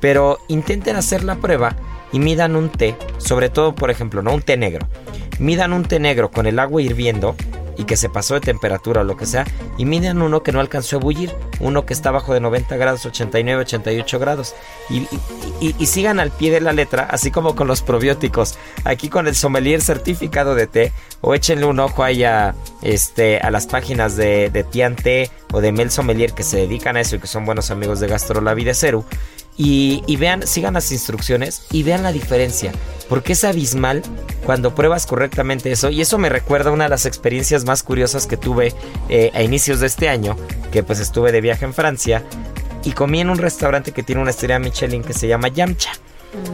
[0.00, 1.76] pero intenten hacer la prueba
[2.12, 4.86] y midan un té, sobre todo, por ejemplo, no un té negro.
[5.38, 7.34] Midan un té negro con el agua hirviendo
[7.82, 9.44] y que se pasó de temperatura o lo que sea,
[9.76, 13.04] y midan uno que no alcanzó a bullir, uno que está bajo de 90 grados,
[13.04, 14.54] 89, 88 grados,
[14.88, 15.06] y,
[15.60, 19.34] y- sigan al pie de la letra, así como con los probióticos, aquí con el
[19.34, 24.48] sommelier certificado de té, o échenle un ojo ahí a, este, a las páginas de,
[24.50, 27.44] de Tian Té o de Mel Sommelier que se dedican a eso y que son
[27.44, 28.64] buenos amigos de Gastrolab y
[29.56, 32.72] y, y vean, sigan las instrucciones y vean la diferencia.
[33.08, 34.02] Porque es abismal
[34.46, 35.90] cuando pruebas correctamente eso.
[35.90, 38.72] Y eso me recuerda a una de las experiencias más curiosas que tuve
[39.08, 40.36] eh, a inicios de este año.
[40.70, 42.24] Que pues estuve de viaje en Francia.
[42.84, 45.92] Y comí en un restaurante que tiene una estrella Michelin que se llama Yamcha.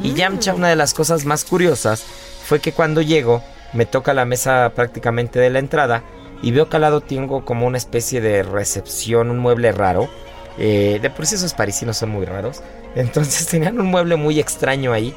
[0.03, 2.05] Y Yamcha, una de las cosas más curiosas
[2.45, 6.03] fue que cuando llego, me toca la mesa prácticamente de la entrada.
[6.43, 10.09] Y veo que al lado tengo como una especie de recepción, un mueble raro.
[10.59, 12.62] Eh, de por sí esos parisinos son muy raros.
[12.94, 15.14] Entonces tenían un mueble muy extraño ahí.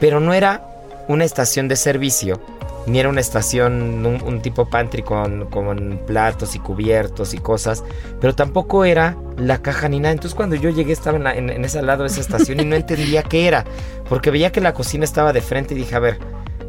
[0.00, 0.66] Pero no era
[1.08, 2.40] una estación de servicio.
[2.86, 7.82] Ni era una estación, un, un tipo pantry con, con platos y cubiertos y cosas.
[8.20, 10.12] Pero tampoco era la caja ni nada.
[10.12, 12.64] Entonces cuando yo llegué estaba en, la- en- en ese lado de esa estación y
[12.64, 13.64] no entendía qué era.
[14.08, 16.18] Porque veía que la cocina estaba de frente y dije, a ver,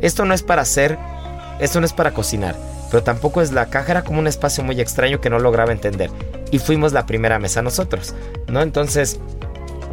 [0.01, 0.97] esto no es para hacer,
[1.59, 2.55] esto no es para cocinar.
[2.89, 6.09] Pero tampoco es la caja, era como un espacio muy extraño que no lograba entender.
[6.51, 8.13] Y fuimos la primera mesa nosotros,
[8.47, 8.61] ¿no?
[8.61, 9.19] Entonces,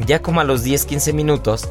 [0.06, 1.68] ya como a los 10, 15 minutos,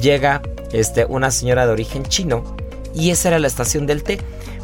[0.00, 2.56] llega este, una señora de origen chino
[2.94, 4.18] y esa era la estación del té.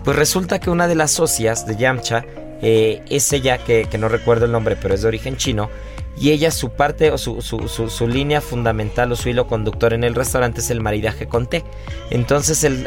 [0.04, 2.26] Pues resulta que una de las socias de Yamcha
[2.60, 5.70] eh, es ella, que, que no recuerdo el nombre, pero es de origen chino.
[6.16, 10.04] Y ella, su parte o su, su- su- línea fundamental o su hilo conductor en
[10.04, 11.64] el restaurante es el maridaje con té.
[12.10, 12.86] Entonces el-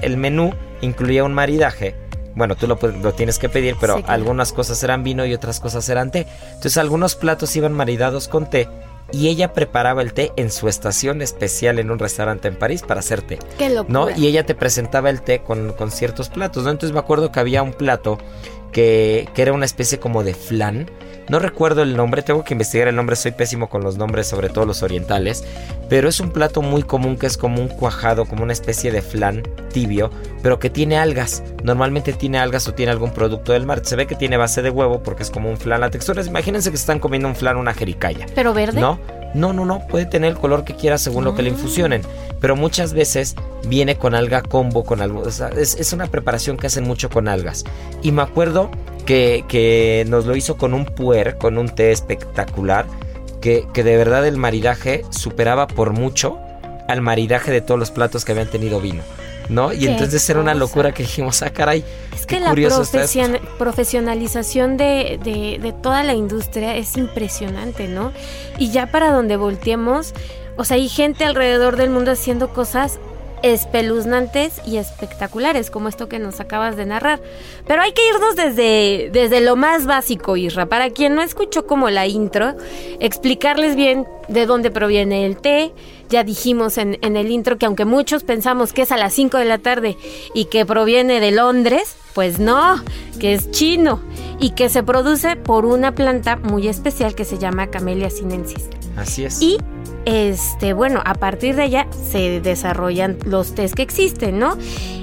[0.00, 1.94] el menú incluía un maridaje.
[2.34, 4.14] Bueno, tú lo, lo tienes que pedir, pero Sí, claro.
[4.14, 6.26] algunas cosas eran vino y otras cosas eran té.
[6.48, 8.68] Entonces algunos platos iban maridados con té
[9.12, 13.00] y ella preparaba el té en su estación especial en un restaurante en París para
[13.00, 13.38] hacer té.
[13.58, 13.92] Qué locura.
[13.92, 14.10] ¿no?
[14.10, 16.70] Y ella te presentaba el té con, con ciertos platos, ¿no?
[16.70, 18.18] Entonces me acuerdo que había un plato
[18.72, 20.90] que, que era una especie como de flan.
[21.28, 24.50] No recuerdo el nombre, tengo que investigar el nombre, soy pésimo con los nombres, sobre
[24.50, 25.44] todo los orientales.
[25.88, 29.02] Pero es un plato muy común que es como un cuajado, como una especie de
[29.02, 30.10] flan tibio,
[30.42, 31.42] pero que tiene algas.
[31.62, 33.80] Normalmente tiene algas o tiene algún producto del mar.
[33.84, 35.80] Se ve que tiene base de huevo porque es como un flan.
[35.80, 38.26] La textura es, imagínense que están comiendo un flan, una jericaya.
[38.34, 38.80] ¿Pero verde?
[38.80, 38.98] ¿No?
[39.34, 42.02] No, no, no, puede tener el color que quiera según lo que le infusionen,
[42.40, 43.34] pero muchas veces
[43.66, 47.26] viene con alga combo, con algo, sea, es, es una preparación que hacen mucho con
[47.26, 47.64] algas.
[48.00, 48.70] Y me acuerdo
[49.04, 52.86] que, que nos lo hizo con un puer, con un té espectacular,
[53.40, 56.38] que, que de verdad el maridaje superaba por mucho
[56.88, 59.02] al maridaje de todos los platos que habían tenido vino.
[59.50, 59.74] ¿no?
[59.74, 62.80] Y Qué entonces era una locura que dijimos, ah, caray, Es qué que la curioso
[62.80, 63.20] está esto".
[63.20, 68.12] profesion- profesionalización de, de- de toda la industria es impresionante, ¿no?
[68.58, 70.14] Y ya para donde volteemos,
[70.56, 72.98] o sea, hay gente alrededor del mundo haciendo cosas
[73.44, 77.20] espeluznantes y espectaculares, como esto que nos acabas de narrar.
[77.66, 80.66] Pero hay que irnos desde, desde lo más básico, Isra.
[80.66, 82.54] Para quien no escuchó como la intro,
[83.00, 85.72] explicarles bien de dónde proviene el té.
[86.08, 89.36] Ya dijimos en, en el intro que aunque muchos pensamos que es a las 5
[89.36, 89.98] de la tarde
[90.32, 92.82] y que proviene de Londres, pues no,
[93.20, 94.00] que es chino
[94.40, 98.70] y que se produce por una planta muy especial que se llama Camellia sinensis.
[98.96, 99.42] Así es.
[99.42, 99.58] Y
[100.04, 104.56] este, bueno, a partir de ella se desarrollan los tés que existen, ¿no?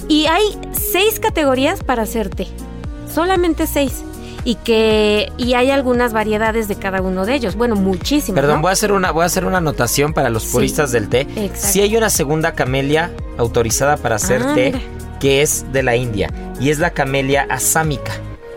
[0.07, 2.47] Y hay seis categorías para hacer té.
[3.13, 4.03] Solamente seis.
[4.43, 5.31] Y que.
[5.37, 7.55] Y hay algunas variedades de cada uno de ellos.
[7.55, 8.41] Bueno, muchísimas.
[8.41, 8.61] Perdón, ¿no?
[8.63, 11.21] voy a hacer una voy a hacer una anotación para los Sí, puristas del té.
[11.21, 11.55] exacto.
[11.59, 14.79] Sí hay una segunda camelia autorizada para hacer Ah, té mira.
[15.19, 18.13] que es de la India y es la camelia asámica.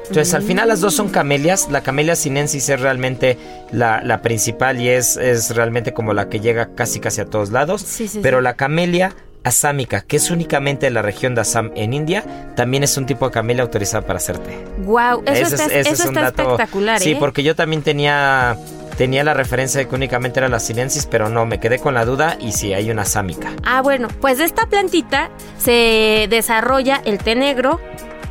[0.09, 1.69] Entonces, al final las dos son camelias.
[1.71, 3.39] La camelia sinensis es realmente
[3.73, 7.51] la, la principal y es, es realmente como la que llega casi casi a todos
[7.51, 7.81] lados.
[7.83, 8.45] Sí, sí, pero sí.
[8.45, 9.15] la camelia
[9.45, 12.25] asámica, que es únicamente de la región de Assam en India,
[12.57, 14.57] también es un tipo de camelia autorizada para hacer té.
[14.85, 17.17] Wow, eso está, es- eso es un está dato- espectacular, Sí, ¿eh?
[17.21, 18.57] porque yo también tenía
[18.97, 22.05] tenía la referencia de que únicamente era la sinensis, pero no, me quedé con la
[22.05, 23.51] duda y sí, hay una sámica.
[23.65, 27.81] Ah, bueno, pues de esta plantita se desarrolla el té negro,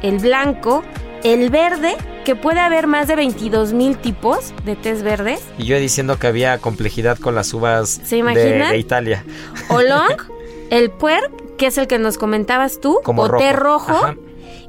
[0.01, 0.81] el blanco,
[1.23, 5.41] el verde, que puede haber más de 22 mil tipos de tés verdes.
[5.57, 9.23] Y yo diciendo que había complejidad con las uvas ¿Se de, de Italia.
[9.69, 10.17] Oolong,
[10.69, 14.15] el puer, que es el que nos comentabas tú, Como o té rojo Ajá.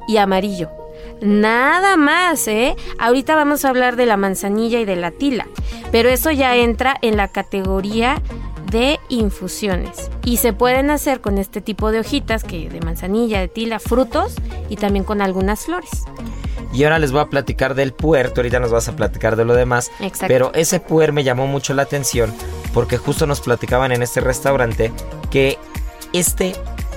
[0.07, 0.69] y amarillo.
[1.21, 2.75] Nada más, ¿eh?
[2.99, 5.47] Ahorita vamos a hablar de la manzanilla y de la tila,
[5.91, 8.21] pero eso ya entra en la categoría
[8.71, 13.47] de infusiones y se pueden hacer con este tipo de hojitas que de manzanilla, de
[13.47, 14.35] tila, frutos
[14.69, 16.03] y también con algunas flores.
[16.75, 19.45] Y ahora les voy a platicar del puer, tú ahorita nos vas a platicar de
[19.45, 19.91] lo demás.
[20.01, 20.27] Exacto.
[20.27, 22.33] Pero ese puer me llamó mucho la atención
[22.73, 24.91] porque justo nos platicaban en este restaurante
[25.31, 25.57] que
[26.11, 26.53] este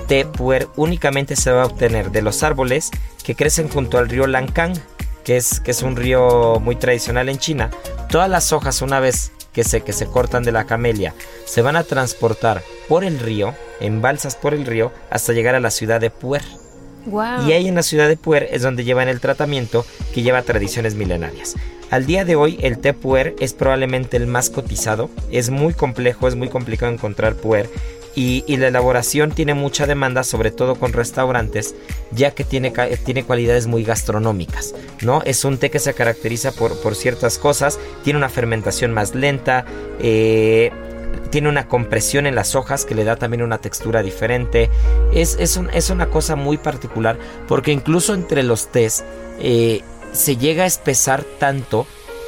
[0.09, 2.91] té puer únicamente se va a obtener de los árboles
[3.23, 4.73] que crecen junto al río Lancang,
[5.23, 7.69] que es, que es un río muy tradicional en China.
[8.09, 11.15] Todas las hojas una vez que se, que se cortan de la camelia
[11.45, 15.61] se van a transportar por el río, en balsas por el río, hasta llegar a
[15.61, 16.43] la ciudad de Puer.
[17.47, 20.95] Y ahí en la ciudad de Puer es donde llevan el tratamiento que lleva tradiciones
[20.95, 21.55] milenarias.
[21.89, 26.27] Al día de hoy el té puer es probablemente el más cotizado, es muy complejo,
[26.27, 27.67] es muy complicado encontrar puer
[28.15, 31.75] y, la elaboración tiene mucha demanda, sobre todo con restaurantes,
[32.11, 32.73] ya que tiene,
[33.05, 35.21] tiene cualidades muy gastronómicas, ¿no?
[35.23, 39.65] Es un té que se caracteriza por, por ciertas cosas, tiene una fermentación más lenta,
[40.01, 40.71] eh,
[41.29, 44.69] tiene una compresión en las hojas que le da también una textura diferente.
[45.13, 47.17] Es, es, es una cosa muy particular
[47.47, 49.03] porque incluso entre los tés
[49.39, 51.85] eh, se llega a espesar tanto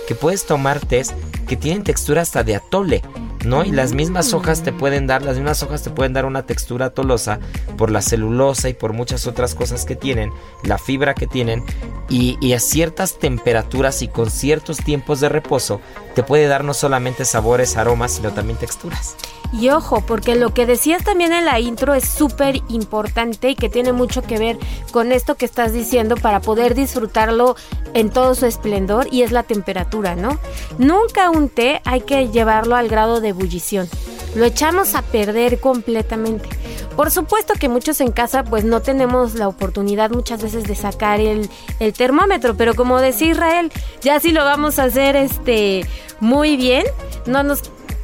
[0.08, 1.14] que puedes tomar tés
[1.48, 3.02] que tienen textura hasta de atole.
[3.44, 3.64] ¿No?
[3.64, 6.88] Y las mismas hojas te pueden dar, las mismas hojas te pueden dar una textura
[6.88, 7.40] atolosa
[7.78, 10.32] por la celulosa y por muchas otras cosas que tienen,
[10.64, 11.64] la fibra que tienen,
[12.08, 15.82] y, y a ciertas temperaturas y con ciertos tiempos de reposo
[16.14, 19.16] te puede dar no solamente sabores, aromas, sino también texturas.
[19.54, 23.70] Y ojo, porque lo que decías también en la intro es súper importante y que
[23.70, 24.58] tiene mucho que ver
[24.92, 27.58] con esto que estás diciendo para poder disfrutarlo
[27.94, 30.40] en todo su esplendor y es la temperatura, ¿no?
[30.78, 33.90] Nunca un té hay que llevarlo al grado de ebullición.
[34.36, 36.48] Lo echamos a perder completamente.
[36.96, 41.20] Por supuesto que muchos en casa pues no tenemos la oportunidad muchas veces de sacar
[41.20, 41.50] el,
[41.94, 45.86] termómetro, pero como decía Israel, ya si lo vamos a hacer este
[46.20, 46.86] muy bien,
[47.26, 47.64] no nos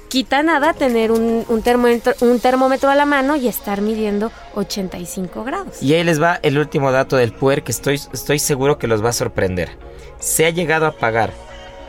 [0.10, 5.44] quita nada tener un, un termómetro, un termómetro a la mano y estar midiendo 85
[5.44, 5.84] grados.
[5.84, 9.04] Y ahí les va el último dato del puer que estoy, estoy seguro que los
[9.04, 9.78] va a sorprender.
[10.20, 11.34] Se ha llegado a pagar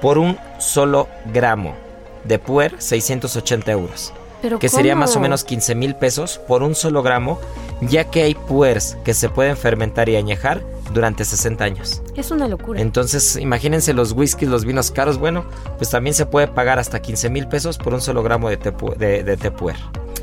[0.01, 1.88] por un solo gramo
[2.29, 4.13] de puer 680 euros.
[4.41, 7.41] Pero que sería más o menos 15 mil pesos por un solo gramo,
[7.81, 10.63] ya que hay puers que se pueden fermentar y añejar
[10.93, 12.03] durante 60 años.
[12.15, 12.81] Es una locura.
[12.81, 15.19] Entonces, imagínense los whiskies, los vinos caros.
[15.19, 15.45] Bueno,
[15.77, 18.73] pues también se puede pagar hasta 15 mil pesos por un solo gramo de té,
[18.97, 19.77] de, de té puer.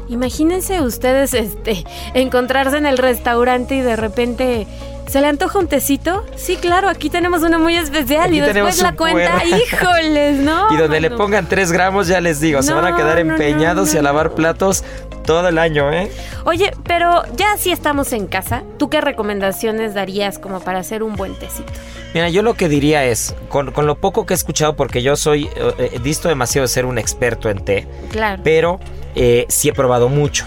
[0.08, 4.68] Imagínense ustedes este encontrarse en el restaurante y de repente
[5.08, 6.26] ¿Se le antoja un tecito?
[6.36, 10.68] Sí, claro, aquí tenemos uno muy especial Aquí y después la cuenta, híjoles, ¿no?
[10.74, 13.94] y donde le pongan 3 gramos, ya les digo, se van a quedar no, empeñados
[13.94, 14.84] y a lavar platos
[15.26, 16.12] todo el año, ¿eh?
[16.44, 21.16] Oye, pero ya si estamos en casa, ¿tú qué recomendaciones darías como para hacer un
[21.16, 21.72] buen tecito?
[22.14, 25.16] Mira, yo lo que diría es, con, con lo poco que he escuchado, porque yo
[25.16, 28.42] soy, eh, eh, disto demasiado de ser un experto en té, Claro.
[28.44, 28.80] pero
[29.16, 30.46] eh, sí he probado mucho.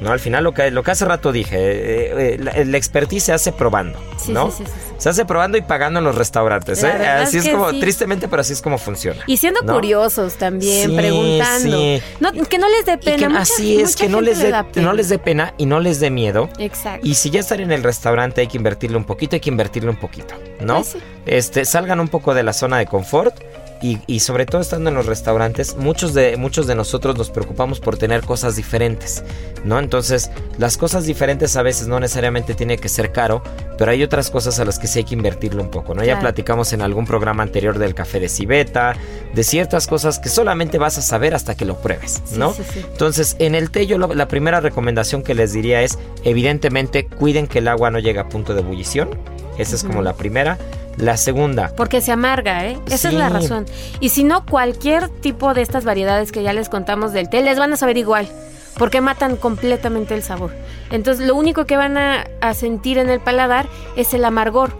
[0.00, 0.12] ¿No?
[0.12, 3.52] Al final lo que, lo que hace rato dije, eh, eh, la, expertise se hace
[3.52, 4.50] probando, Sí, ¿no?
[4.50, 4.72] sí, sí.
[4.98, 6.88] Se hace probando y pagando en los restaurantes, ¿eh?
[6.90, 9.22] Así es que como, tristemente, pero así es como funciona.
[9.26, 9.72] Y siendo ¿no?
[9.72, 11.76] curiosos también, preguntando.
[11.78, 12.02] sí.
[12.20, 13.16] No, que no les dé pena.
[13.16, 14.66] que mucha- así es, que no les, pena.
[14.76, 16.50] no les dé pena y no les dé miedo.
[16.58, 17.06] Exacto.
[17.06, 19.88] Y si ya están en el restaurante hay que invertirle un poquito, hay que invertirle
[19.88, 20.76] un poquito, ¿no?
[20.76, 20.98] Pues sí.
[21.24, 23.34] Este, salgan un poco de la zona de confort
[23.82, 27.80] y, y sobre todo estando en los restaurantes, muchos de, muchos de nosotros nos preocupamos
[27.80, 29.22] por tener cosas diferentes,
[29.64, 29.78] ¿no?
[29.78, 33.42] Entonces, las cosas diferentes a veces no necesariamente tiene que ser caro,
[33.78, 36.04] pero hay otras cosas a las que sí hay que invertirle un poco, ¿no?
[36.04, 38.94] Ya platicamos en algún programa anterior del café de civeta,
[39.34, 42.52] de ciertas cosas que solamente vas a saber hasta que lo pruebes, ¿no?
[42.52, 42.80] sí, sí.
[42.92, 47.46] Entonces, en el té yo lo- la primera recomendación que les diría es, evidentemente, cuiden
[47.46, 49.10] que el agua no llegue a punto de ebullición.
[49.58, 50.56] Esa es como la primera.
[50.96, 52.78] La segunda, Porque se amarga, ¿eh?
[52.86, 53.66] Esa es la razón.
[54.00, 57.58] Y si no, cualquier tipo de estas variedades que ya les contamos del té, les
[57.58, 58.28] van a saber igual.
[58.76, 60.52] Porque matan completamente el sabor.
[60.90, 63.66] Entonces, lo único que van a, a sentir en el paladar
[63.96, 64.72] es el amargor.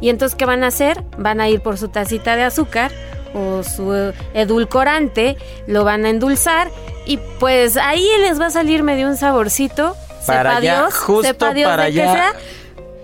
[0.00, 1.04] Y entonces, ¿qué van a hacer?
[1.16, 2.92] Van a ir por su tacita de azúcar
[3.34, 5.36] o su eh, edulcorante,
[5.66, 6.70] lo van a endulzar
[7.06, 9.96] y pues ahí les va a salir medio un saborcito.
[10.26, 12.12] Para sepa allá, Dios, justo sepa Dios para de allá.
[12.12, 12.32] sea,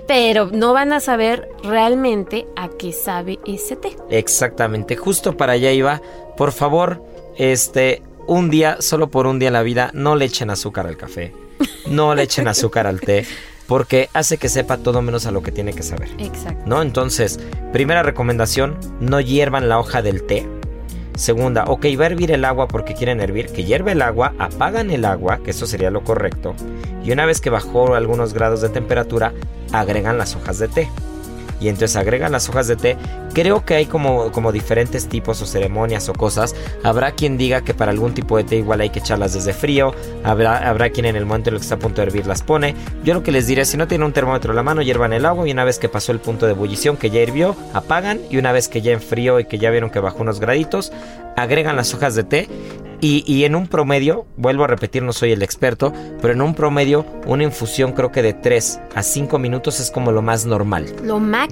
[0.09, 3.97] pero no van a saber realmente a qué sabe ese té.
[4.11, 6.03] exactamente, justo para allá iba.
[6.37, 7.05] Por favor,
[7.37, 10.97] este, un día, solo por un día en la vida, no le echen azúcar al
[10.97, 11.33] café.
[11.87, 13.27] No le echen azúcar al té.
[13.67, 16.09] Porque hace que sepa todo menos a lo que tiene que saber.
[16.19, 16.63] Exacto.
[16.65, 16.81] ¿no?
[16.81, 17.39] Entonces,
[17.71, 20.49] primera recomendación, no hiervan la hoja del té.
[21.19, 24.93] Segunda, ok, va a hervir el agua porque quieren hervir, que hierve el agua, apagan
[24.93, 26.55] el agua, que eso sería lo correcto,
[27.03, 29.33] y una vez que bajó algunos grados de temperatura,
[29.73, 30.89] agregan las hojas de té.
[31.61, 32.97] Y entonces agregan las hojas de té.
[33.35, 36.55] Creo que hay como, como diferentes tipos o ceremonias o cosas.
[36.83, 39.95] Habrá quien diga que para algún tipo de té igual hay que echarlas desde frío.
[40.25, 42.43] Habrá, habrá quien en el momento en el que está a punto de hervir las
[42.43, 42.75] pone.
[43.05, 45.27] Yo lo que les diré, si no tienen un termómetro en la mano, hiervan el
[45.27, 48.39] agua y una vez que pasó el punto de ebullición, que ya hirvió, apagan y
[48.39, 50.93] una vez que ya enfrió y que ya vieron que bajó unos graditos,
[51.37, 52.49] agregan las hojas de té
[53.01, 56.55] y, y en un promedio, vuelvo a repetir, no soy el experto, pero en un
[56.55, 60.87] promedio, una infusión creo que de 3 a 5 minutos es como lo más normal.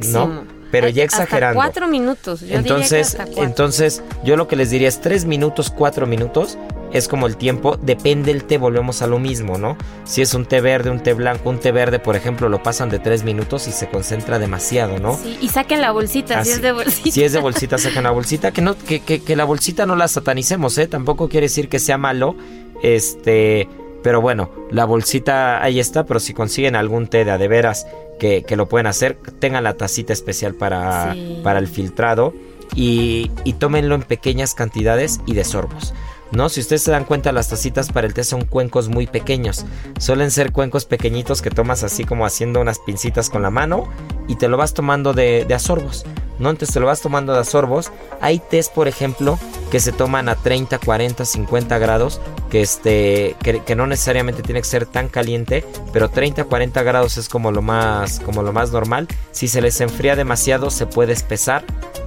[0.09, 1.57] No, pero ya Hasta exagerando.
[1.61, 2.40] cuatro minutos.
[2.40, 3.44] Yo diría que entonces, hasta cuatro.
[3.44, 6.59] entonces, yo lo que les diría es 3 minutos, 4 minutos.
[6.92, 9.76] Es como el tiempo, depende el té, volvemos a lo mismo, ¿no?
[10.05, 12.88] Si es un té verde, un té blanco, un té verde, por ejemplo, lo pasan
[12.88, 15.16] de 3 minutos y se concentra demasiado, ¿no?
[15.16, 17.11] Sí, y saquen la bolsita, si es de bolsita.
[17.11, 18.53] Si es de bolsita, sacan la bolsita.
[18.53, 20.86] Que, no, que, que, que la bolsita no la satanicemos, ¿eh?
[20.86, 22.36] Tampoco quiere decir que sea malo.
[22.82, 23.68] Este.
[24.03, 26.07] Pero bueno, la bolsita ahí está.
[26.07, 27.86] Pero si consiguen algún té de a de veras
[28.19, 31.41] que, que lo pueden hacer, tengan la tacita especial para, Sí.
[31.43, 32.35] para el filtrado.
[32.75, 35.95] Y, y tómenlo en pequeñas cantidades y de sorbos.
[36.37, 36.51] ¿No?
[36.51, 39.64] Si ustedes se dan cuenta, las tacitas para el té son cuencos muy pequeños.
[39.99, 43.89] Suelen ser cuencos pequeñitos que tomas así como haciendo unas pincitas con la mano
[44.28, 46.05] y te lo vas tomando de, de a sorbos.
[46.39, 46.51] ¿no?
[46.51, 47.91] Entonces te lo vas tomando de a sorbos.
[48.20, 49.39] Hay tés, por ejemplo,
[49.70, 52.20] que se toman a 30, 40, 50 grados,
[52.51, 55.64] que, este, que no necesariamente tiene que ser tan caliente,
[55.95, 59.09] pero 30, 40 grados es como lo más, como lo más normal.
[59.32, 61.64] Si se les enfría demasiado, se puede espesar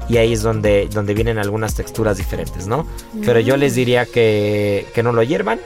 [0.10, 2.88] y ahí es donde, donde vienen algunas texturas diferentes, ¿no?
[3.24, 5.60] Pero yo les diría que, que no lo hiervan,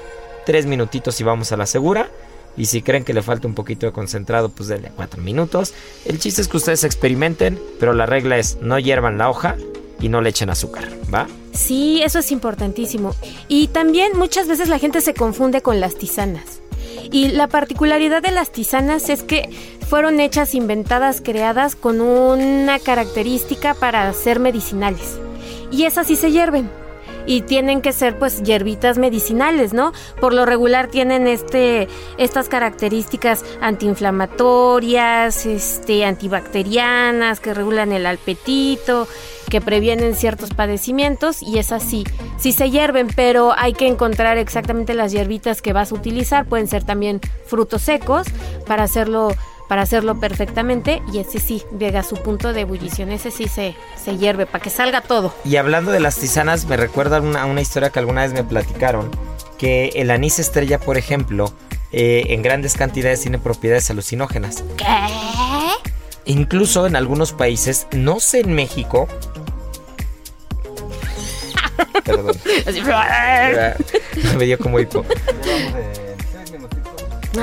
[0.45, 2.09] tres minutitos y vamos a la segura.
[2.55, 5.73] Y si creen que le falta un poquito de concentrado, pues denle cuatro minutos.
[6.05, 9.55] El chiste es que ustedes experimenten, pero la regla es no hiervan la hoja
[9.99, 11.27] y no le echen azúcar, ¿va?
[11.53, 13.15] Sí, eso es importantísimo.
[13.47, 16.62] Y también muchas veces la gente se confunde con las tisanas.
[17.11, 19.49] Y la particularidad de las tisanas es que
[19.87, 25.19] fueron hechas, inventadas, creadas con una característica para ser medicinales.
[25.71, 26.82] Y esas sí se hierven.
[27.25, 29.93] Y tienen que ser pues hierbitas medicinales, ¿no?
[30.19, 39.07] Por lo regular tienen este estas características antiinflamatorias, este antibacterianas que regulan el apetito,
[39.49, 42.03] que previenen ciertos padecimientos y es así.
[42.37, 46.45] Sí se hierven, pero hay que encontrar exactamente las hierbitas que vas a utilizar.
[46.45, 48.27] Pueden ser también frutos secos
[48.65, 49.29] para hacerlo
[49.67, 53.75] para hacerlo perfectamente y ese sí llega a su punto de ebullición, ese sí se,
[54.01, 55.33] se hierve para que salga todo.
[55.45, 59.09] Y hablando de las tisanas, me recuerda una, una historia que alguna vez me platicaron,
[59.57, 61.53] que el anís estrella, por ejemplo,
[61.91, 64.63] eh, en grandes cantidades tiene propiedades alucinógenas.
[64.77, 64.85] ¿Qué?
[66.25, 69.07] Incluso en algunos países, no sé en México.
[72.03, 72.35] Perdón.
[74.37, 75.05] Me dio como hipo.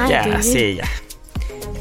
[0.09, 0.89] Ya, sí, ya.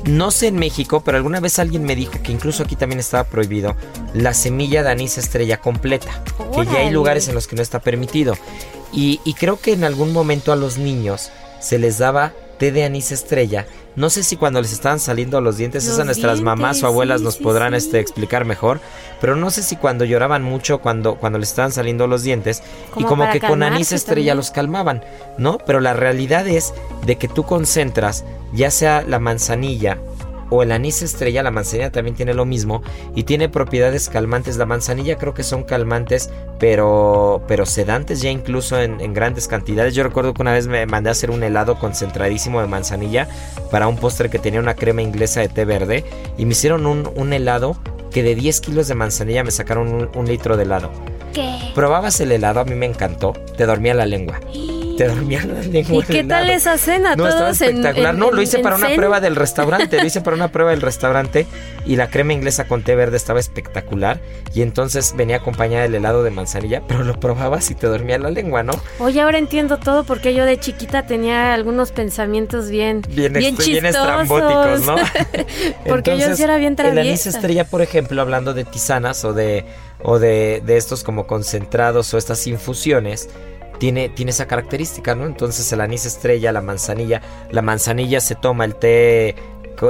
[0.09, 3.25] No sé en México, pero alguna vez alguien me dijo que incluso aquí también estaba
[3.25, 3.75] prohibido
[4.15, 6.23] la semilla de anís estrella completa.
[6.55, 8.33] Que ya hay lugares en los que no está permitido.
[8.91, 11.29] Y, y creo que en algún momento a los niños
[11.59, 13.67] se les daba té de anís estrella.
[13.99, 17.19] No sé si cuando les estaban saliendo los dientes, Los eso nuestras mamás o abuelas
[17.19, 17.79] sí, nos sí, podrán sí.
[17.79, 18.79] este, explicar mejor,
[19.19, 22.63] pero no sé si cuando lloraban mucho, cuando, cuando les estaban saliendo los dientes,
[22.95, 24.37] y Como que con anís estrella también.
[24.37, 25.03] los calmaban,
[25.37, 25.57] ¿no?
[25.57, 26.73] Pero la realidad es
[27.05, 28.23] de que tú concentras,
[28.53, 29.97] ya sea la manzanilla
[30.49, 32.81] o el anís estrella, la manzanilla también tiene lo mismo
[33.15, 34.57] y tiene propiedades calmantes.
[34.57, 36.29] La manzanilla creo que son calmantes,
[36.59, 39.95] pero, pero sedantes ya incluso en, en grandes cantidades.
[39.95, 43.27] Yo recuerdo que una vez me mandé a hacer un helado concentradísimo de manzanilla
[43.71, 46.03] para un postre que tenía una crema inglesa de té verde
[46.37, 47.77] y me hicieron un, un helado
[48.11, 50.91] que de 10 kilos de manzanilla me sacaron un, un litro de helado.
[51.33, 51.71] ¿Qué?
[51.75, 54.39] Probabas el helado, a mí me encantó, te dormía la lengua.
[54.99, 56.03] Te dormía la lengua.
[56.03, 57.15] ¿Y qué tal esa cena?
[57.15, 58.13] No, estaba Todos en- espectacular.
[58.15, 59.97] en- no, lo en- hice en para una prueba del restaurante.
[59.97, 61.47] Lo hice para una prueba del restaurante
[61.85, 64.19] y la crema inglesa con té verde estaba espectacular.
[64.53, 68.29] Y entonces venía acompañada del helado de manzanilla, pero lo probabas y te dormía la
[68.29, 68.73] lengua, ¿no?
[68.99, 73.65] Oye, ahora entiendo todo porque yo de chiquita tenía algunos pensamientos bien, Bien, bien est-
[73.65, 74.21] bien chistosos.
[74.21, 74.95] estrambóticos, ¿no?
[75.87, 77.29] porque yo sí era bien El anís traviesa.
[77.29, 79.63] estrella, por ejemplo, hablando de tisanas o de,
[80.03, 83.29] o de, de estos como concentrados o estas infusiones,
[83.79, 85.25] tiene, tiene esa característica, ¿no?
[85.25, 87.21] Entonces el anís estrella, la manzanilla,
[87.51, 89.35] la manzanilla se toma el té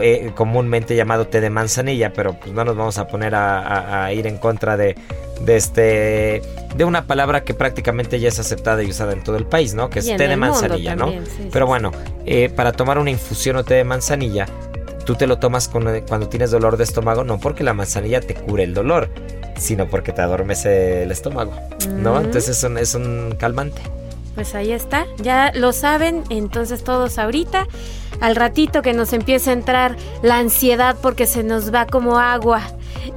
[0.04, 4.06] eh, comúnmente llamado té de manzanilla, pero pues no nos vamos a poner a, a-
[4.06, 4.96] a ir en contra de,
[5.42, 6.42] de este
[6.76, 9.90] de una palabra que prácticamente ya es aceptada y usada en todo el país, ¿no?
[9.90, 11.06] Que es té de manzanilla, ¿no?
[11.06, 11.92] también, sí, sí, Pero bueno,
[12.28, 14.46] eh, para tomar una infusión o té de manzanilla,
[15.06, 18.36] tú te lo tomas con- cuando tienes dolor de estómago, no porque la manzanilla te
[18.36, 19.10] cure el dolor,
[19.60, 21.54] sino porque te adormece el estómago,
[21.96, 22.16] ¿no?
[22.16, 22.26] Mm.
[22.26, 23.82] Entonces es un, es un calmante.
[24.36, 27.68] Pues ahí está, ya lo saben, entonces todos ahorita,
[28.22, 32.62] al ratito que nos empiece a entrar la ansiedad porque se nos va como agua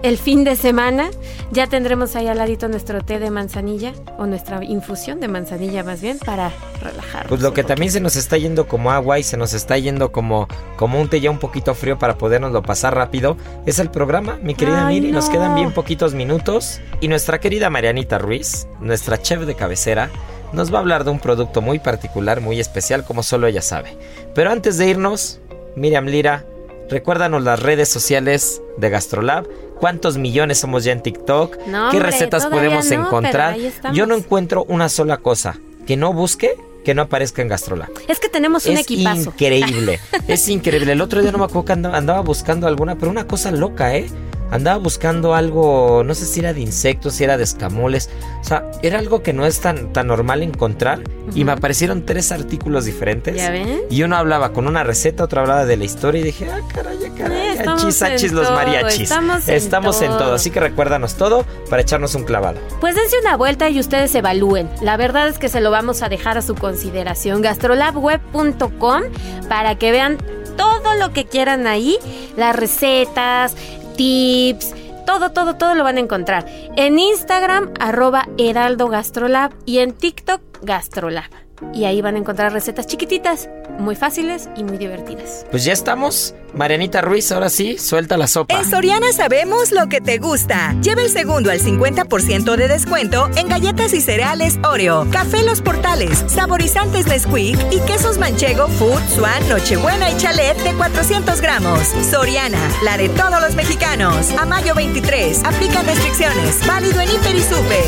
[0.03, 1.11] el fin de semana,
[1.51, 6.01] ya tendremos ahí al ladito nuestro té de manzanilla o nuestra infusión de manzanilla más
[6.01, 6.51] bien para
[6.81, 7.29] relajarnos.
[7.29, 10.11] Pues lo que también se nos está yendo como agua y se nos está yendo
[10.13, 13.37] como, como un té ya un poquito frío para podernoslo pasar rápido
[13.67, 15.13] es el programa, mi querida Ay, Miri.
[15.13, 15.33] Nos no.
[15.33, 20.11] quedan bien poquitos minutos y nuestra querida Marianita Ruiz, nuestra chef de cabecera,
[20.53, 23.97] nos va a hablar de un producto muy particular, muy especial, como solo ella sabe.
[24.35, 25.41] Pero antes de irnos,
[25.77, 26.45] Miriam Lira,
[26.91, 29.47] recuérdanos las redes sociales de Gastrolab.
[29.81, 31.57] ¿Cuántos millones somos ya en TikTok?
[31.67, 33.57] No, ¿Qué hombre, recetas podemos no, encontrar?
[33.93, 37.91] Yo no encuentro una sola cosa que no busque que no aparezca en Gastrolab.
[38.09, 39.31] Es que tenemos un Es equipazo.
[39.31, 40.93] increíble, es increíble.
[40.93, 43.95] El otro día no me acuerdo que andaba, andaba buscando alguna, pero una cosa loca,
[43.95, 44.07] ¿eh?
[44.53, 48.11] Andaba buscando algo, no sé si era de insectos, si era de escamoles.
[48.43, 51.01] O sea, era algo que no es tan, tan normal encontrar.
[51.35, 53.35] Y me aparecieron tres artículos diferentes.
[53.35, 53.81] ¿Ya ven?
[53.89, 56.21] Y uno hablaba con una receta, otro hablaba de la historia.
[56.21, 59.01] Y dije, ah, caray, caray, achis, achis, los todo, mariachis.
[59.11, 60.19] estamos en Estamos en todo.
[60.19, 60.35] todo.
[60.35, 62.61] Así que recuérdanos todo para echarnos un clavado.
[62.79, 64.69] Pues dense una vuelta y ustedes evalúen.
[64.83, 67.41] La verdad es que se lo vamos a dejar a su consideración.
[67.41, 69.03] Gastrolabweb.com
[69.49, 70.19] para que vean
[70.57, 71.97] todo lo que quieran ahí,
[72.37, 73.57] las recetas,
[73.97, 74.75] tips,
[75.07, 76.47] todo, todo, todo lo van a encontrar.
[76.77, 81.31] En Instagram, arroba Heraldo Gastrolab y en TikTok, Gastrolab.
[81.73, 83.49] Y ahí van a encontrar recetas chiquititas,
[83.79, 85.47] muy fáciles y muy divertidas.
[85.51, 86.35] Pues ya estamos.
[86.55, 88.55] Marianita Ruiz, ahora sí, suelta la sopa.
[88.55, 90.75] En Soriana sabemos lo que te gusta.
[90.83, 96.25] Lleva el segundo al 50% de descuento en galletas y cereales Oreo, café Los Portales,
[96.27, 101.81] saborizantes Nesquik y quesos manchego, Food, Swan, Nochebuena y Chalet de 400 gramos.
[102.11, 104.31] Soriana, la de todos los mexicanos.
[104.39, 106.67] A mayo 23, aplican restricciones.
[106.67, 107.85] Válido en Hiper y Super.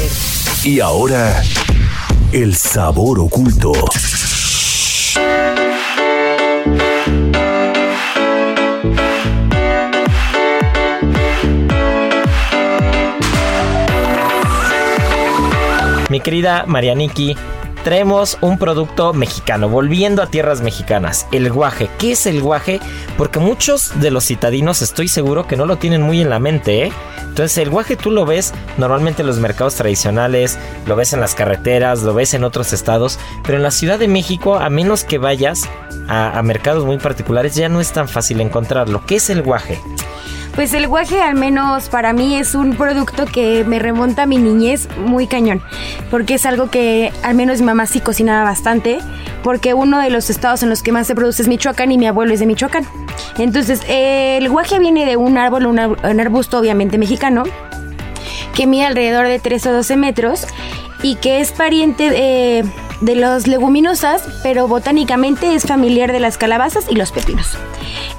[0.64, 1.42] Y ahora,
[2.32, 3.72] el sabor oculto.
[16.24, 17.36] Querida Marianiki,
[17.84, 21.88] traemos un producto mexicano, volviendo a tierras mexicanas, el guaje.
[21.98, 22.80] ¿Qué es el guaje?
[23.16, 26.86] Porque muchos de los citadinos estoy seguro que no lo tienen muy en la mente,
[26.86, 26.92] ¿eh?
[27.20, 31.34] Entonces el guaje tú lo ves normalmente en los mercados tradicionales, lo ves en las
[31.34, 35.18] carreteras, lo ves en otros estados, pero en la Ciudad de México, a menos que
[35.18, 35.68] vayas
[36.08, 39.04] a, a mercados muy particulares, ya no es tan fácil encontrarlo.
[39.06, 39.78] ¿Qué es el guaje?
[40.54, 44.36] Pues el guaje al menos para mí es un producto que me remonta a mi
[44.36, 45.60] niñez muy cañón,
[46.12, 49.00] porque es algo que al menos mi mamá sí cocinaba bastante,
[49.42, 52.06] porque uno de los estados en los que más se produce es Michoacán y mi
[52.06, 52.86] abuelo es de Michoacán.
[53.36, 57.42] Entonces el guaje viene de un árbol, un ar- un arbusto obviamente mexicano,
[58.54, 60.46] que mide alrededor de 13 o 12 metros
[61.02, 62.64] y que es pariente de,
[63.04, 67.56] de las leguminosas, pero botánicamente es familiar de las calabazas y los pepinos.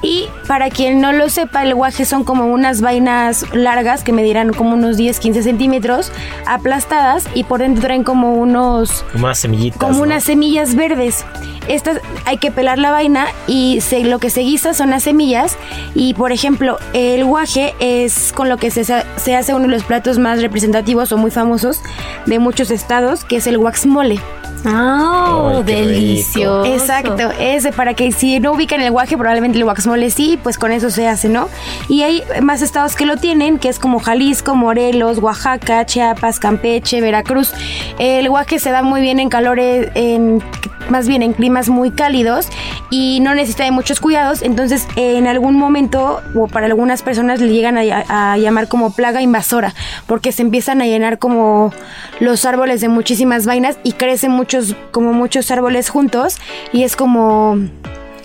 [0.02, 4.54] Y para quien no lo sepa, el guaje son como unas vainas largas que medirán
[4.54, 6.12] como unos 10-15 centímetros,
[6.46, 9.04] aplastadas y por dentro traen como unos...
[9.12, 9.80] Como unas semillitas.
[9.80, 10.02] Como ¿no?
[10.04, 11.26] unas semillas verdes.
[11.68, 15.58] Estas hay que pelar la vaina y se- lo que se guisa son las semillas.
[15.96, 19.84] Y por ejemplo, el guaje es con lo que se, se hace uno de los
[19.84, 21.82] platos más representativos o muy famosos
[22.28, 24.20] de muchos estados, que es el guaxmole.
[24.66, 26.66] ¡Oh, delicioso!
[26.66, 30.72] Exacto, ese para que si no ubican el guaje, probablemente el guaxmole sí, pues con
[30.72, 31.50] eso se hace, ¿no?
[31.88, 37.02] Y hay más estados que lo tienen, que es como Jalisco, Morelos, Oaxaca, Chiapas, Campeche,
[37.02, 37.54] Veracruz.
[38.00, 40.42] El guaje se da muy bien en calores, en
[40.90, 42.48] más bien en climas muy cálidos
[42.92, 47.52] y no necesita de muchos cuidados, entonces en algún momento o para algunas personas le
[47.52, 49.74] llegan a, a llamar como plaga invasora,
[50.06, 51.74] porque se empiezan a llenar como
[52.20, 56.38] los árboles de muchísimas vainas y crecen muchos como muchos árboles juntos
[56.72, 57.58] y es como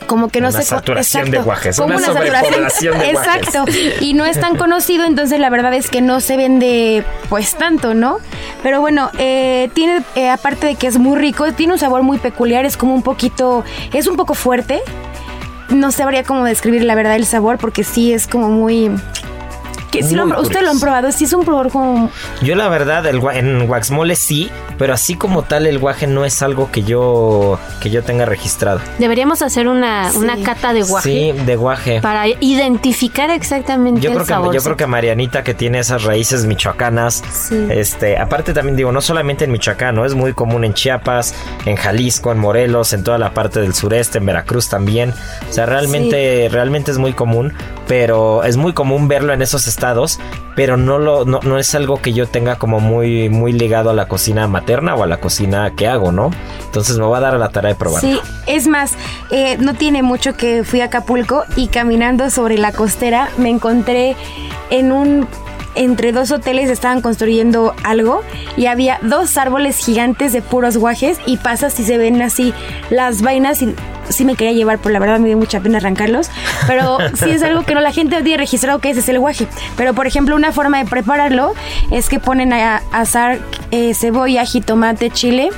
[0.07, 3.15] como que no Una se saturación de guajes, como una sobrepoblación de guajes.
[3.15, 3.65] exacto
[4.01, 7.95] y no es tan conocido entonces la verdad es que no se vende pues tanto
[7.95, 8.19] no
[8.63, 12.19] pero bueno eh, tiene eh, aparte de que es muy rico tiene un sabor muy
[12.19, 13.63] peculiar es como un poquito
[13.93, 14.81] es un poco fuerte
[15.69, 18.91] no sabría cómo describir la verdad el sabor porque sí es como muy
[19.91, 20.81] que sí lo han- Muy ¿Ustedes lo han curioso.
[20.81, 21.13] probado?
[21.13, 22.11] Sí es un probador como...
[22.43, 26.25] Yo la verdad, el, gua- en Waxmole sí, pero así como tal el guaje no
[26.25, 28.81] es algo que yo que yo tenga registrado.
[28.99, 30.19] Deberíamos hacer una, Sí.
[30.19, 32.01] una cata de guaje Sí, de guaje.
[32.01, 34.55] para identificar exactamente Yo el creo, que, sabor.
[34.55, 37.67] yo creo que Marianita que tiene esas raíces michoacanas, Sí.
[37.71, 40.05] este, aparte también digo, no solamente en Michoacán, ¿no?
[40.05, 41.35] es muy común en Chiapas,
[41.67, 45.15] en Jalisco, en Morelos, en toda la parte del sureste, en Veracruz también.
[45.49, 47.53] O sea, realmente, realmente es muy común,
[47.89, 49.80] pero es muy común verlo en esos estados,
[50.55, 53.95] pero no lo, no, no es algo que yo tenga como muy, muy ligado a
[53.95, 56.31] la cocina materna o a la cocina que hago, ¿no?
[56.67, 58.09] Entonces me voy a dar a la tarea de probarlo.
[58.09, 58.93] Sí, es más,
[59.31, 64.17] eh, no tiene mucho que fui a Acapulco y caminando sobre la costera me encontré
[64.71, 65.27] en un
[65.75, 68.23] entre dos hoteles estaban construyendo algo
[68.57, 72.53] y había dos árboles gigantes de puros guajes y pasas y se ven así
[72.91, 73.75] las vainas y
[74.09, 76.31] sí me quería llevar, pero la verdad me dio mucha pena arrancarlos.
[76.67, 79.47] Pero sí es algo que no la gente tiene registrado que ese es el guaje.
[79.77, 81.55] Pero por ejemplo, una forma de prepararlo
[81.91, 83.39] es que ponen a asar
[83.71, 85.51] eh, cebolla, jitomate, chile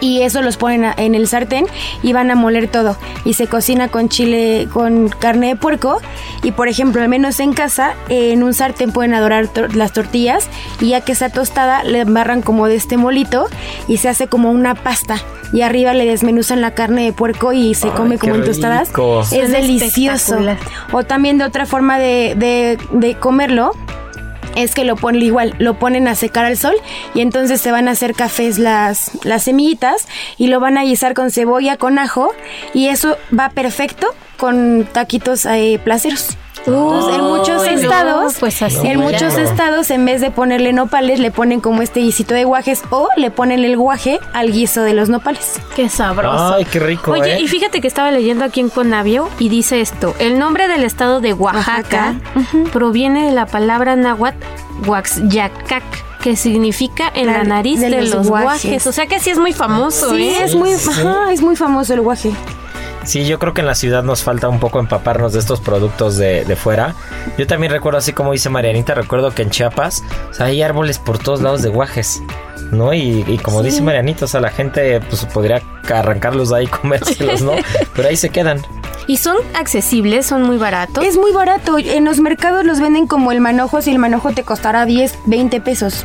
[0.00, 1.66] y eso los ponen a- en el sartén
[2.02, 2.96] y van a moler todo.
[3.24, 6.00] Y se cocina con chile con carne de puerco.
[6.42, 10.48] Y por ejemplo al menos en casa en un sartén pueden adorar tor- las tortillas.
[10.80, 13.46] Y ya que está tostada le embarran como de este molito
[13.88, 15.16] y se hace como una pasta.
[15.52, 18.88] Y arriba le desmenuzan la carne de puerco y se Ay, come como en tostadas.
[18.88, 19.20] Rico.
[19.22, 20.38] es Suena delicioso
[20.92, 23.70] o también de otra forma de, de- de comerlo
[24.56, 26.74] es que lo ponen igual, lo ponen a secar al sol
[27.14, 31.14] y entonces se van a hacer cafés las, las semillitas y lo van a guisar
[31.14, 32.32] con cebolla, con ajo
[32.74, 36.36] y eso va perfecto con taquitos eh, placeros.
[36.66, 37.62] Entonces, en muchos
[38.04, 41.82] no, tos pues así en muchos estados, en vez de ponerle nopales, le ponen como
[41.82, 45.60] este guisito de guajes o le ponen el guaje al guiso de los nopales.
[45.74, 46.54] Qué sabroso.
[46.54, 47.40] Ay, qué rico, Oye, ¿eh?
[47.40, 51.20] y fíjate que estaba leyendo aquí en Conavio y dice esto: el nombre del estado
[51.20, 52.14] de Oaxaca,
[52.72, 54.38] proviene de la palabra náhuatl
[54.86, 55.84] Huaxyacac,
[56.22, 58.62] que significa en la, La- nariz de, de los, los guajes.
[58.64, 58.86] guajes.
[58.86, 60.44] O sea que sí es muy famoso, Sí, ¿eh?
[60.44, 60.90] es muy, Sí.
[60.90, 62.32] ajá, es muy famoso el guaje.
[63.06, 66.16] Sí, yo creo que en la ciudad nos falta un poco empaparnos de estos productos
[66.16, 66.94] de, de fuera.
[67.38, 70.98] Yo también recuerdo, así como dice Marianita, recuerdo que en Chiapas o sea, hay árboles
[70.98, 72.20] por todos lados de guajes,
[72.72, 72.92] ¿no?
[72.92, 76.66] Y, y como dice Marianita, o sea, la gente pues podría arrancarlos de ahí y
[76.82, 77.52] comérselos, ¿no?
[77.94, 78.60] Pero ahí se quedan.
[79.06, 81.04] Y son accesibles, son muy baratos.
[81.04, 81.78] Es muy barato.
[81.78, 83.80] En los mercados los venden como el manojo.
[83.80, 86.04] Si el manojo te costará 10, 20 pesos.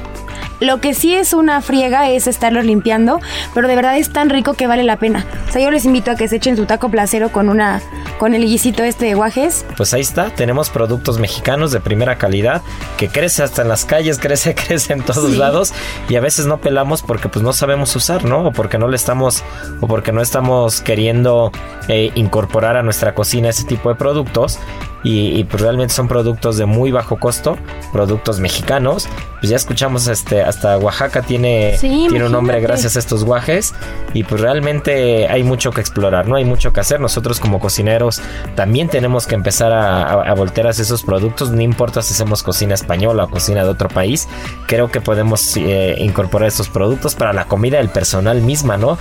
[0.62, 3.20] Lo que sí es una friega es estarlos limpiando,
[3.56, 5.26] pero de verdad es tan rico que vale la pena.
[5.50, 7.82] O sea, yo les invito a que se echen su taco placero con una
[8.20, 9.66] con el guisito este de guajes.
[9.76, 12.62] Pues ahí está, tenemos productos mexicanos de primera calidad
[12.98, 15.74] que crece hasta en las calles, crece, crece en todos lados
[16.08, 18.46] y a veces no pelamos porque pues no sabemos usar, ¿no?
[18.46, 19.44] O porque no le estamos
[19.80, 21.52] o porque no estamos queriendo
[21.88, 24.60] eh, incorporar a nuestra cocina ese tipo de productos
[25.04, 27.58] y, y, pues realmente son productos de muy bajo costo,
[27.92, 29.08] productos mexicanos.
[29.40, 33.74] Pues ya escuchamos este hasta Oaxaca tiene Sí, tiene un nombre gracias a estos guajes
[34.14, 36.36] y pues realmente hay mucho que explorar, ¿no?
[36.36, 37.00] Hay mucho que hacer.
[37.00, 38.22] Nosotros como cocineros
[38.56, 42.44] también tenemos que empezar a, a- a voltear hacia esos productos, no importa si hacemos
[42.44, 44.28] cocina española o cocina de otro país,
[44.68, 49.00] creo que podemos eh, incorporar estos productos para la comida del personal misma, ¿no?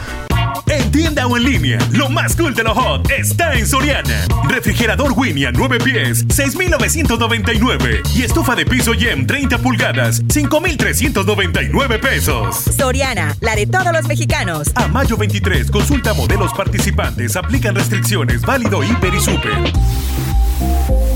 [0.66, 4.26] En En tienda o en línea, lo más cool de lo hot está en Soriana.
[4.48, 8.02] Refrigerador Winnie a 9 pies, 6,999.
[8.16, 12.56] Y estufa de piso Yem 30 pulgadas, 5,399 pesos.
[12.76, 14.70] Soriana, la de todos los mexicanos.
[14.74, 21.09] A mayo 23, consulta modelos participantes, aplican restricciones, válido hiper y super.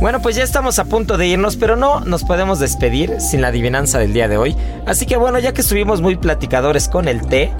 [0.00, 3.48] Bueno, pues ya estamos a punto de irnos, pero no nos podemos despedir sin la
[3.48, 4.56] adivinanza del día de hoy.
[4.86, 7.52] Así que bueno, ya que estuvimos muy platicadores con el té,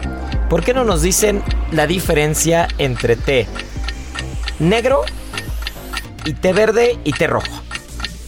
[0.48, 3.46] ¿por qué no nos dicen la diferencia entre té
[4.58, 5.02] negro
[6.24, 7.62] y té verde y té rojo?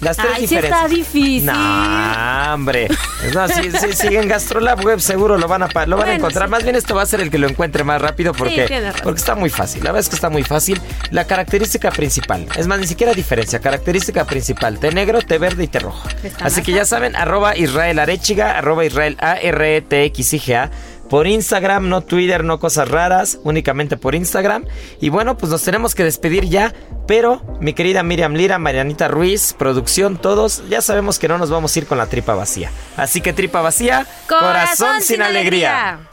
[0.03, 0.83] Las tres Ay, sí diferencias.
[0.83, 1.47] está difícil.
[1.47, 2.89] No, hombre.
[3.33, 6.49] No, si, si siguen Gastrolab Web seguro lo van a lo van a encontrar.
[6.49, 6.51] sí.
[6.51, 8.67] Más bien esto va a ser el que lo encuentre más rápido porque,
[9.03, 9.85] porque está muy fácil.
[9.85, 10.81] La verdad es que está muy fácil.
[11.11, 13.61] La característica principal, es más, ni siquiera diferencia.
[13.61, 16.09] Característica principal, té negro, té verde y té rojo.
[16.23, 20.39] Está Así que ya saben, arroba Israel Arechiga, arroba Israel R E T X I
[20.41, 20.71] G A.
[21.13, 24.65] Por Instagram, no Twitter, no cosas raras, únicamente por Instagram.
[24.99, 26.73] Y bueno, pues nos tenemos que despedir ya.
[27.07, 31.77] Pero mi querida Miriam Lira, Marianita Ruiz, producción, todos, ya sabemos que no nos vamos
[31.77, 32.71] a ir con la tripa vacía.
[32.97, 36.09] Así que tripa vacía, corazón, sin alegría.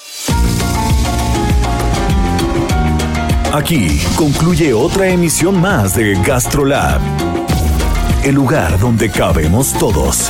[3.53, 6.99] Aquí concluye otra emisión más de Gastrolab,
[8.25, 10.29] el lugar donde cabemos todos.